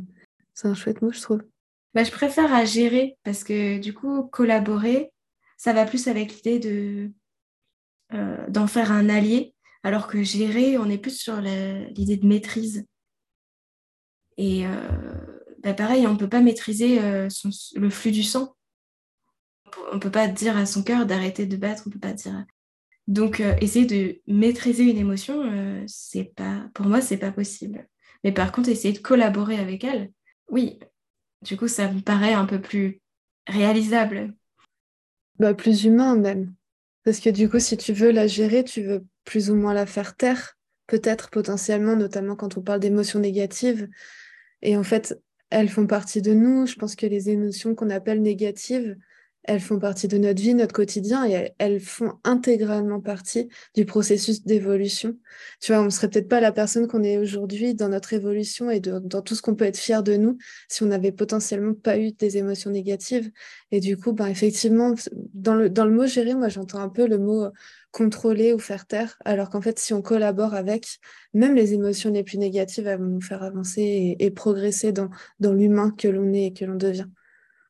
[0.54, 1.42] c'est un chouette mot, je trouve.
[1.94, 5.12] Bah, je préfère à gérer parce que du coup, collaborer,
[5.58, 7.12] ça va plus avec l'idée
[8.14, 12.86] euh, d'en faire un allié, alors que gérer, on est plus sur l'idée de maîtrise.
[14.38, 17.28] Et euh, bah, pareil, on ne peut pas maîtriser euh,
[17.74, 18.56] le flux du sang.
[19.90, 22.44] On ne peut pas dire à son cœur d'arrêter de battre, on peut pas dire.
[23.06, 27.88] Donc, essayer de maîtriser une émotion, c'est pas, pour moi, c'est pas possible.
[28.22, 30.12] Mais par contre, essayer de collaborer avec elle,
[30.48, 30.78] Oui,
[31.42, 33.00] du coup, ça me paraît un peu plus
[33.46, 34.34] réalisable.
[35.38, 36.54] Bah, plus humain même.
[37.04, 39.86] Parce que du coup, si tu veux la gérer, tu veux plus ou moins la
[39.86, 43.88] faire taire, peut-être potentiellement, notamment quand on parle d'émotions négatives.
[44.62, 46.66] Et en fait, elles font partie de nous.
[46.66, 48.96] Je pense que les émotions qu'on appelle négatives,
[49.44, 54.44] elles font partie de notre vie, notre quotidien, et elles font intégralement partie du processus
[54.44, 55.16] d'évolution.
[55.60, 58.70] Tu vois, on ne serait peut-être pas la personne qu'on est aujourd'hui dans notre évolution
[58.70, 61.98] et dans tout ce qu'on peut être fier de nous si on n'avait potentiellement pas
[61.98, 63.30] eu des émotions négatives.
[63.72, 64.94] Et du coup, ben, effectivement,
[65.34, 67.48] dans le, dans le mot gérer, moi, j'entends un peu le mot
[67.90, 70.98] contrôler ou faire taire, alors qu'en fait, si on collabore avec,
[71.34, 75.10] même les émotions les plus négatives, elles vont nous faire avancer et, et progresser dans,
[75.40, 77.08] dans l'humain que l'on est et que l'on devient.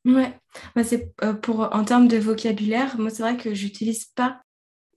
[0.04, 0.36] Ouais,
[0.82, 4.42] c'est euh, pour en termes de vocabulaire, moi c'est vrai que j'utilise pas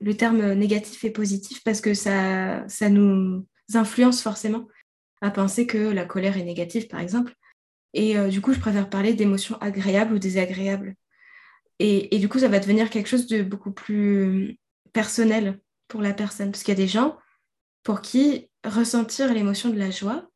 [0.01, 4.67] le terme négatif et positif parce que ça, ça nous influence forcément
[5.21, 7.33] à penser que la colère est négative, par exemple.
[7.93, 10.95] Et euh, du coup, je préfère parler d'émotions agréables ou désagréables.
[11.79, 14.59] Et, et, du coup, ça va devenir quelque chose de beaucoup plus
[14.93, 16.51] personnel pour la personne.
[16.51, 17.17] Parce qu'il y a des gens
[17.83, 20.29] pour qui ressentir l'émotion de la joie,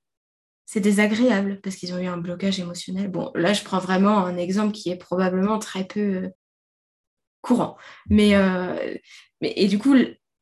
[0.71, 3.09] c'est désagréable parce qu'ils ont eu un blocage émotionnel.
[3.09, 6.29] Bon, là, je prends vraiment un exemple qui est probablement très peu euh,
[7.41, 7.75] courant.
[8.07, 8.95] Mais, euh,
[9.41, 9.95] mais, et du coup,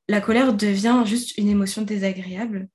[0.10, 2.68] la colère devient juste une émotion désagréable.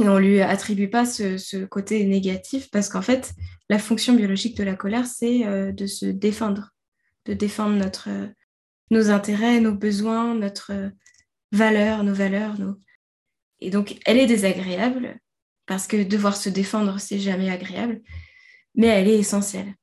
[0.00, 3.34] Et on ne lui attribue pas ce, côté négatif parce qu'en fait,
[3.68, 6.70] la fonction biologique de la colère, c'est euh, de se défendre,
[7.26, 8.08] de défendre notre,
[8.90, 10.72] nos intérêts, nos besoins, notre
[11.52, 12.56] valeur, nos valeurs.
[13.60, 15.20] Et donc, elle est désagréable
[15.72, 18.02] parce que devoir se défendre, c'est jamais agréable,
[18.74, 19.74] mais elle est essentielle.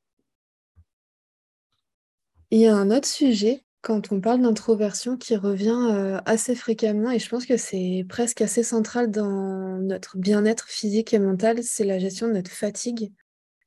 [2.51, 7.09] Il y a un autre sujet quand on parle d'introversion qui revient euh, assez fréquemment
[7.09, 11.85] et je pense que c'est presque assez central dans notre bien-être physique et mental, c'est
[11.85, 13.11] la gestion de notre fatigue.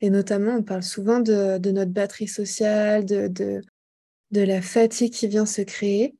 [0.00, 3.62] Et notamment, on parle souvent de, notre batterie sociale, de, de,
[4.30, 6.14] de la fatigue qui vient se créer.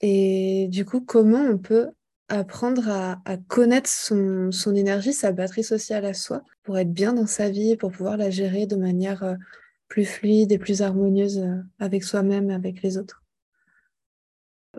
[0.00, 1.90] Et du coup, comment on peut
[2.28, 7.48] apprendre à, connaître son, énergie, sa batterie sociale à soi, pour être bien dans sa
[7.48, 9.34] vie, pour pouvoir la gérer de manière euh,
[9.88, 13.24] plus fluide et plus harmonieuse euh, avec soi-même et avec les autres.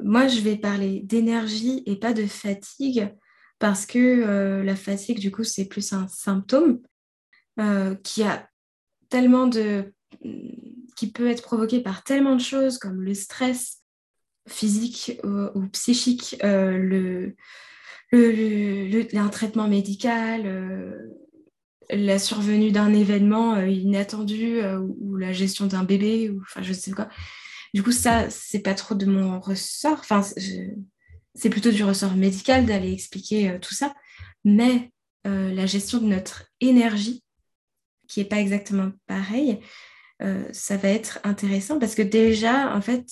[0.02, 3.14] Moi, je vais parler d'énergie et pas de fatigue,
[3.58, 6.82] parce que euh, la fatigue, du coup, c'est plus un symptôme
[8.04, 8.48] qui a
[9.10, 9.94] tellement de
[10.96, 13.79] qui peut être provoqué par tellement de choses comme le stress,
[14.50, 17.36] physique ou, psychique, euh, le,
[18.12, 20.98] le, un traitement médical, euh,
[21.90, 24.62] la survenue d'un événement euh, inattendu
[25.00, 27.10] ou la gestion d'un bébé, ou enfin je sais quoi.
[27.74, 30.00] Du coup, ça, c'est pas trop de mon ressort.
[30.00, 30.24] Enfin,
[31.36, 33.94] c'est plutôt du ressort médical d'aller expliquer tout ça.
[34.44, 34.92] Mais
[35.24, 37.24] la gestion de notre énergie,
[38.08, 39.60] qui est pas exactement pareil,
[40.52, 43.06] ça va être intéressant parce que déjà, en fait,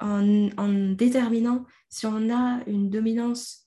[0.00, 3.64] en, déterminant si on a une dominance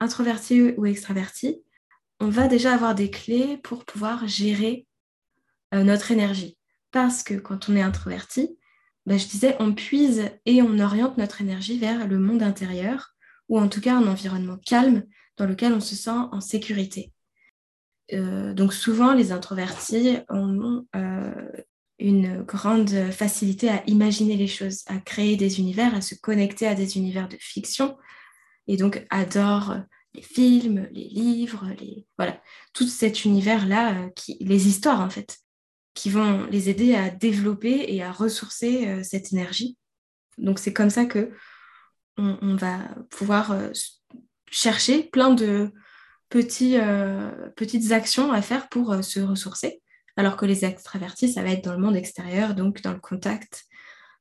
[0.00, 1.62] introvertie ou extravertie,
[2.20, 4.86] on va déjà avoir des clés pour pouvoir gérer
[5.74, 6.56] euh, notre énergie.
[6.92, 8.58] Parce que quand on est introverti,
[9.04, 13.14] ben, je disais, on puise et on oriente notre énergie vers le monde intérieur,
[13.48, 15.04] ou en tout cas un environnement calme
[15.36, 17.12] dans lequel on se sent en sécurité.
[18.12, 21.50] Euh, donc souvent, les introvertis ont euh,
[21.98, 26.74] une grande facilité à imaginer les choses, à créer des univers, à se connecter à
[26.74, 27.96] des univers de fiction,
[28.66, 29.76] et donc adore
[30.14, 32.40] les films, les livres, les voilà,
[32.72, 35.38] tout cet univers-là, euh, les histoires en fait,
[35.94, 39.78] qui vont les aider à développer et à ressourcer euh, cette énergie.
[40.38, 41.32] Donc c'est comme ça que
[42.18, 42.78] on, va
[43.10, 43.70] pouvoir euh,
[44.50, 45.70] chercher plein de
[46.30, 46.78] petits,
[47.56, 49.82] petites actions à faire pour se ressourcer
[50.16, 53.66] alors que les extravertis, ça va être dans le monde extérieur, donc dans le contact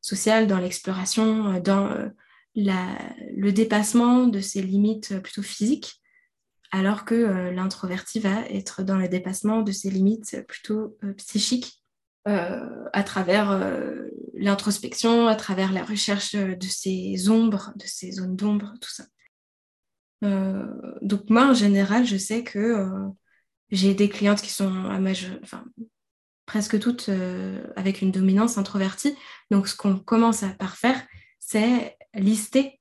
[0.01, 2.09] social, dans l'exploration, euh, dans euh,
[2.55, 6.01] le dépassement de ses limites euh, plutôt physiques,
[6.71, 11.81] alors que l'introverti va être dans le dépassement de ses limites plutôt psychiques.
[12.25, 13.57] à travers
[14.33, 19.05] l'introspection, à travers la recherche de ses ombres, de ses zones d'ombre, tout ça.
[21.01, 22.89] donc moi, en général, je sais que
[23.71, 24.73] j'ai des clientes qui sont
[25.43, 25.65] enfin,
[26.45, 29.15] presque toutes euh, avec une dominance introvertie.
[29.51, 31.01] Donc, ce qu'on commence par faire,
[31.39, 32.79] c'est lister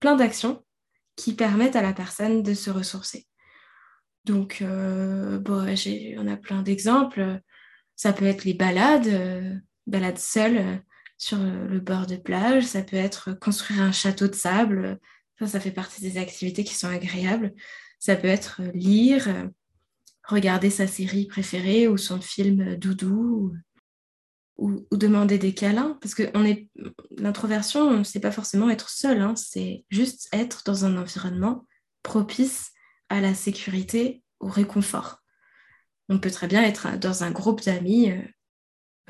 [0.00, 0.64] plein d'actions
[1.16, 3.26] qui permettent à la personne de se ressourcer.
[4.24, 5.66] Donc, euh, bon,
[6.18, 7.40] on a plein d'exemples.
[7.96, 9.54] Ça peut être les balades, euh,
[9.86, 10.82] balades seules
[11.16, 12.64] sur le bord de plage.
[12.64, 14.98] Ça peut être construire un château de sable.
[15.38, 17.54] Ça, ça fait partie des activités qui sont agréables.
[17.98, 19.28] Ça peut être lire,
[20.28, 23.54] regarder sa série préférée ou son film doudou
[24.58, 25.98] ou, demander des câlins.
[26.00, 26.68] Parce que on est
[27.16, 31.66] l'introversion, pas forcément être seul, hein, c'est juste être dans un environnement
[32.02, 32.72] propice
[33.08, 35.18] à la sécurité, au réconfort.
[36.08, 38.22] On peut très bien être dans un groupe d'amis euh,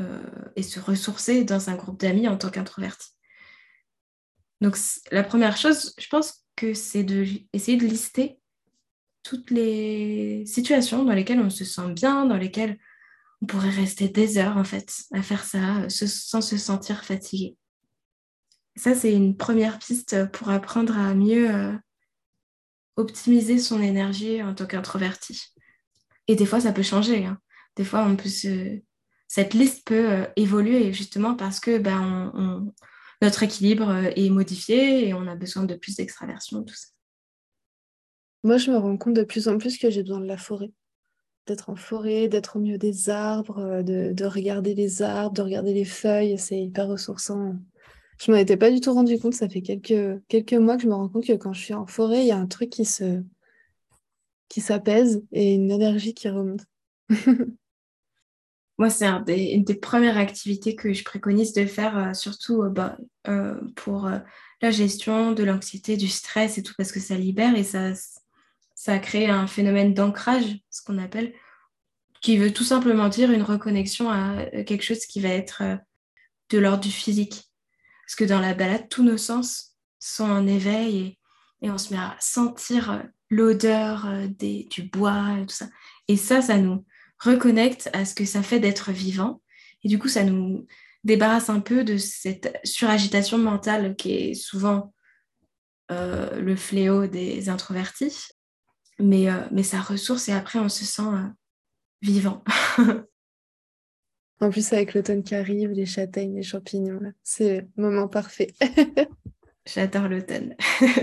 [0.00, 0.22] euh,
[0.56, 3.08] et se ressourcer dans un groupe d'amis en tant qu'introverti.
[4.60, 4.76] Donc
[5.10, 8.40] la première chose, je pense que c'est d'essayer de lister
[9.28, 12.78] toutes les situations dans lesquelles on se sent bien, dans lesquelles
[13.42, 17.54] on pourrait rester des heures en fait à faire ça euh, sans se sentir fatigué.
[18.74, 21.74] Ça, c'est une première piste pour apprendre à mieux euh,
[22.96, 25.52] optimiser son énergie en tant qu'introverti.
[26.26, 27.26] Et des fois, ça peut changer.
[27.26, 27.38] Hein.
[27.76, 28.08] Des fois,
[29.28, 32.32] cette liste peut euh, évoluer justement parce que ben,
[33.20, 36.88] notre équilibre est modifié et on a besoin de plus d'extraversion, tout ça.
[38.48, 40.72] Moi, je me rends compte de plus en plus que j'ai besoin de la forêt
[41.46, 45.74] d'être en forêt, d'être au milieu des arbres, euh, de, regarder les arbres, de regarder
[45.74, 47.56] les feuilles, c'est hyper ressourçant.
[48.18, 50.88] Je m'en étais pas du tout rendu compte, ça fait quelques, quelques mois que je
[50.88, 52.86] me rends compte que quand je suis en forêt, il y a un truc qui
[52.86, 53.22] se
[54.48, 56.64] qui s'apaise et une énergie qui remonte.
[58.78, 62.96] Moi, c'est une des premières activités que je préconise de faire, euh, surtout euh, bah,
[63.76, 64.10] pour
[64.62, 67.92] la gestion de l'anxiété, du stress et tout, parce que ça libère et ça,
[68.88, 71.34] ça crée un phénomène d'ancrage, ce qu'on appelle,
[72.22, 75.76] qui veut tout simplement dire une reconnexion à euh, quelque chose qui va être euh,
[76.48, 77.50] de l'ordre du physique.
[78.06, 81.18] Parce que dans la balade, tous nos sens sont en éveil
[81.60, 84.06] et, on se met à sentir euh, l'odeur
[84.40, 85.68] du bois et tout ça.
[86.08, 86.86] Et ça, ça nous
[87.18, 89.42] reconnecte à ce que ça fait d'être vivant.
[89.84, 90.66] Et du coup, ça nous
[91.04, 94.94] débarrasse un peu de cette suragitation mentale qui est souvent
[95.90, 98.37] le fléau des introvertis
[98.98, 101.28] mais, euh, mais ça ressource et après on se sent euh,
[102.02, 102.42] vivant.
[104.40, 108.54] en plus avec l'automne qui arrive, les châtaignes, les champignons, c'est le moment parfait.
[109.66, 110.56] J'adore l'automne.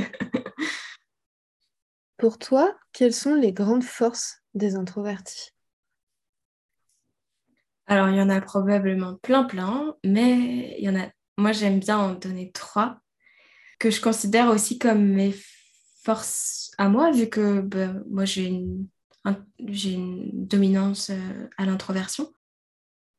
[2.18, 5.52] Pour toi, quelles sont les grandes forces des introvertis?
[7.88, 11.08] Alors, il y en a probablement plein, plein, mais il y en a.
[11.38, 13.00] Moi, j'aime bien en donner trois
[13.78, 15.36] que je considère aussi comme mes
[16.06, 18.88] forces à moi, vu que ben, moi j'ai une,
[19.60, 22.32] une, dominance euh, à l'introversion.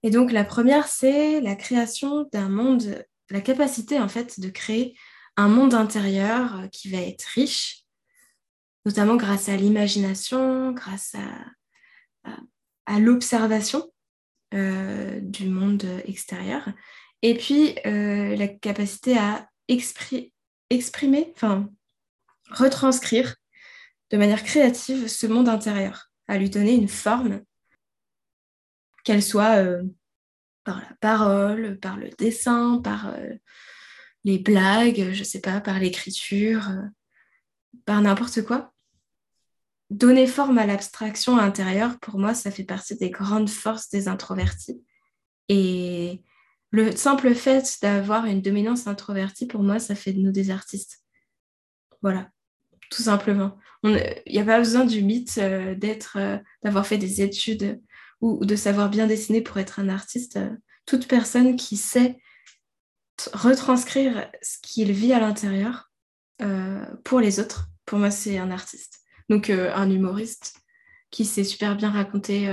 [0.05, 4.97] Et donc la première, c'est la création d'un monde, la capacité en fait de créer
[5.37, 7.84] un monde intérieur euh, qui va être riche,
[8.84, 11.16] notamment grâce à l'imagination, grâce
[12.24, 12.32] à,
[12.87, 13.93] à, l'observation
[14.55, 16.68] euh, du monde extérieur,
[17.22, 21.68] et puis la capacité à exprimer, enfin
[22.51, 23.36] retranscrire
[24.11, 27.42] de manière créative ce monde intérieur, à lui donner une forme,
[29.05, 29.82] qu'elle soit euh,
[30.64, 33.34] par la parole, par le dessin, par euh,
[34.24, 36.82] les blagues, je sais pas, par l'écriture, euh,
[37.84, 38.72] par n'importe quoi.
[39.90, 44.82] Donner forme à l'abstraction intérieure, pour moi, ça fait partie des grandes forces des introvertis.
[45.49, 46.24] Et
[46.72, 51.05] le simple fait d'avoir une dominance introvertie, pour moi, ça fait de nous des artistes.
[52.03, 52.28] Voilà
[52.91, 53.59] tout simplement.
[53.82, 57.80] Il n'y a pas besoin du mythe euh, d'être, euh, d'avoir fait des études
[58.20, 60.37] ou, de savoir bien dessiner pour être un artiste.
[60.37, 60.51] Euh,
[60.87, 62.18] toute personne qui sait
[63.32, 65.91] retranscrire ce qu'il vit à l'intérieur
[67.03, 69.01] pour les autres, pour moi, c'est un artiste.
[69.30, 70.61] Donc, un humoriste
[71.11, 72.47] qui sait super bien raconter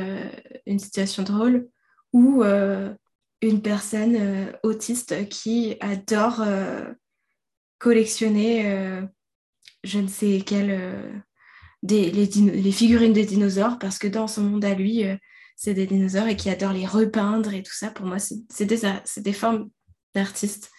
[0.66, 1.68] une situation drôle
[2.14, 6.44] ou une personne autiste qui adore
[7.78, 9.04] collectionner
[9.84, 11.14] je ne sais quelle, euh,
[11.84, 15.18] des, les, figurines des dinosaures, parce que dans son monde à lui, euh,
[15.56, 17.92] c'est des dinosaures et qui adore les repeindre et tout ça.
[17.92, 18.82] Pour moi, c'est des,
[19.18, 19.70] des, formes
[20.16, 20.72] d'artistes.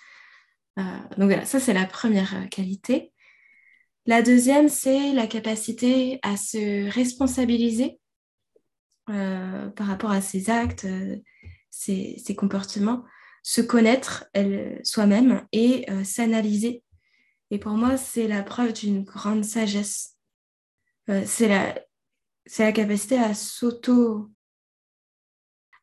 [0.78, 0.82] Euh,
[1.18, 3.12] donc voilà, ça c'est la première qualité.
[4.06, 7.98] La deuxième, c'est la capacité à se responsabiliser
[9.06, 10.86] par rapport à ses actes,
[11.70, 13.04] ses, ses, comportements,
[13.42, 14.26] se connaître
[14.82, 16.83] soi-même et s'analyser
[17.50, 20.16] et pour moi, c'est la preuve d'une grande sagesse.
[21.08, 21.74] Euh, c'est la,
[22.58, 24.30] la capacité à s'auto,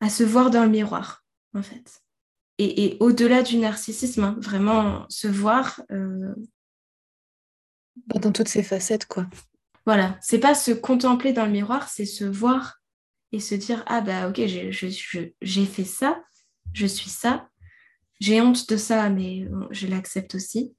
[0.00, 2.02] à se voir dans le miroir, en fait.
[2.58, 5.80] Et, au-delà du narcissisme, hein, vraiment se voir.
[5.90, 6.34] Euh,
[8.06, 9.26] dans toutes ses facettes, quoi.
[9.84, 12.80] Voilà, c'est pas se contempler dans le miroir, c'est se voir
[13.32, 16.22] et se dire ah bah ok j'ai fait ça,
[16.72, 17.48] je suis ça,
[18.20, 20.76] j'ai honte de ça mais je l'accepte aussi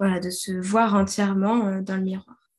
[0.00, 2.50] voilà, de se voir entièrement euh, dans le miroir.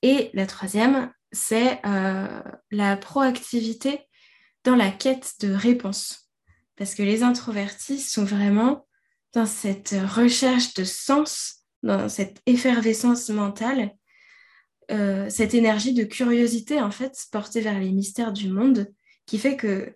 [0.00, 4.00] Et la troisième, c'est la proactivité
[4.62, 6.30] dans la quête de réponses.
[6.76, 8.86] Parce que les introvertis sont vraiment
[9.32, 13.92] dans cette recherche de sens, dans cette effervescence mentale,
[14.90, 18.92] euh, cette énergie de curiosité en fait portée vers les mystères du monde,
[19.26, 19.94] qui fait que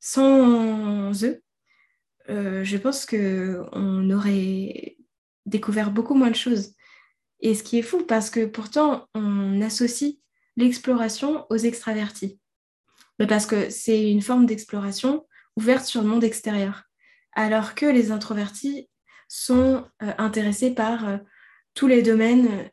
[0.00, 1.42] sans eux,
[2.28, 4.97] euh, je pense qu'on aurait
[5.48, 6.74] découvert beaucoup moins de choses.
[7.40, 10.14] Et ce qui est fou, parce que pourtant, on associe
[10.56, 12.40] l'exploration aux extravertis.
[13.28, 15.26] Parce que c'est une forme d'exploration
[15.56, 16.88] ouverte sur le monde extérieur
[17.38, 18.88] alors que les introvertis
[19.28, 21.18] sont euh, intéressés par euh,
[21.72, 22.68] tous les domaines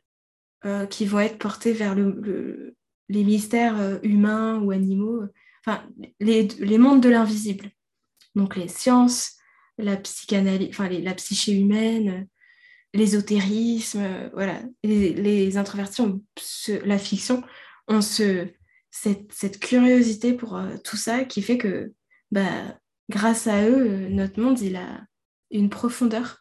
[0.64, 5.22] euh, qui vont être portés vers les mystères humains ou animaux,
[5.64, 5.86] enfin
[6.18, 7.70] les, mondes de l'invisible.
[8.34, 9.36] Donc les sciences,
[9.78, 12.26] la psychanalyse, enfin la psyché humaine,
[12.96, 14.60] l'ésotérisme, voilà.
[14.82, 16.02] Les, introvertis
[16.84, 17.42] la fiction
[17.88, 21.92] ont cette, curiosité pour tout ça qui fait que
[22.30, 22.78] bah,
[23.10, 25.04] grâce à eux, euh, notre monde, il a
[25.50, 26.40] une profondeur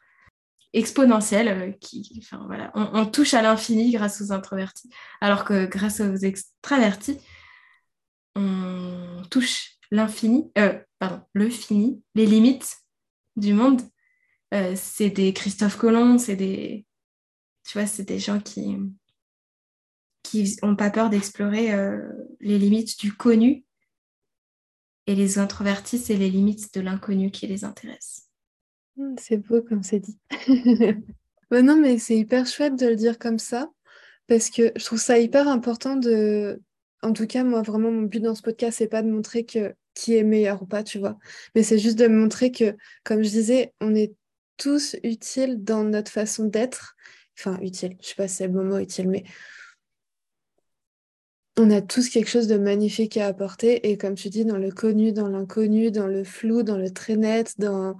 [0.73, 4.89] exponentielle euh, qui, enfin, voilà, on, touche à l'infini grâce aux introvertis,
[5.21, 7.19] alors que grâce aux extravertis,
[8.35, 12.77] on touche l'infini, euh, pardon, le fini, les limites
[13.35, 13.81] du monde.
[14.75, 16.85] C'est des Christophe Colomb, c'est des,
[17.63, 18.77] c'est des gens qui
[20.23, 21.71] qui n'ont pas peur d'explorer
[22.39, 23.63] les limites du connu
[25.07, 28.27] et les introvertis, c'est les limites de l'inconnu qui les intéressent.
[28.97, 30.17] Hmm, c'est beau comme c'est dit.
[31.51, 33.69] non, mais c'est hyper chouette de le dire comme ça,
[34.27, 36.61] parce que je trouve ça hyper important de...
[37.01, 39.59] En tout cas, moi, vraiment, mon but dans ce podcast, c'est pas de montrer qui
[40.15, 41.19] est meilleur ou pas, tu vois,
[41.53, 44.15] mais c'est juste de montrer que, comme je disais, on est
[44.57, 46.95] tous utiles dans notre façon d'être.
[47.37, 49.23] Enfin, utile, je sais pas si c'est le mot utile, mais
[51.57, 53.89] on a tous quelque chose de magnifique à apporter.
[53.89, 57.15] Et comme tu dis, dans le connu, dans l'inconnu, dans le flou, dans le très
[57.15, 57.95] net, dans,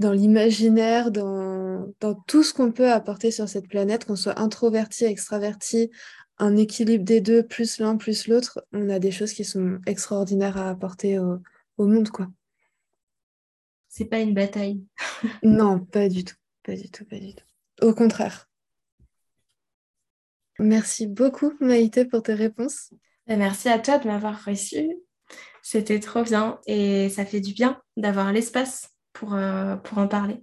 [0.00, 5.90] l'imaginaire, dans, dans tout ce qu'on peut apporter sur cette planète, qu'on soit introverti, extraverti,
[6.38, 10.56] un équilibre des deux, plus l'un, plus l'autre, on a des choses qui sont extraordinaires
[10.56, 11.38] à apporter au,
[11.78, 12.28] au monde, quoi.
[13.92, 14.82] C'est pas une bataille.
[15.42, 16.34] non, pas du tout.
[16.64, 17.44] Pas du tout, pas du tout.
[17.82, 18.48] Au contraire.
[20.58, 22.94] Merci beaucoup, Maïté, pour tes réponses.
[23.26, 24.88] Ben, merci à toi de m'avoir reçu.
[25.62, 30.42] C'était trop bien et ça fait du bien d'avoir l'espace pour, euh, pour en parler.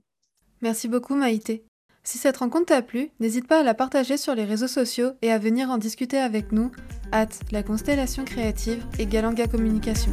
[0.61, 1.65] Merci beaucoup, Maïté.
[2.03, 5.31] Si cette rencontre t'a plu, n'hésite pas à la partager sur les réseaux sociaux et
[5.31, 6.71] à venir en discuter avec nous,
[7.11, 10.11] at la constellation créative et Galanga Communication.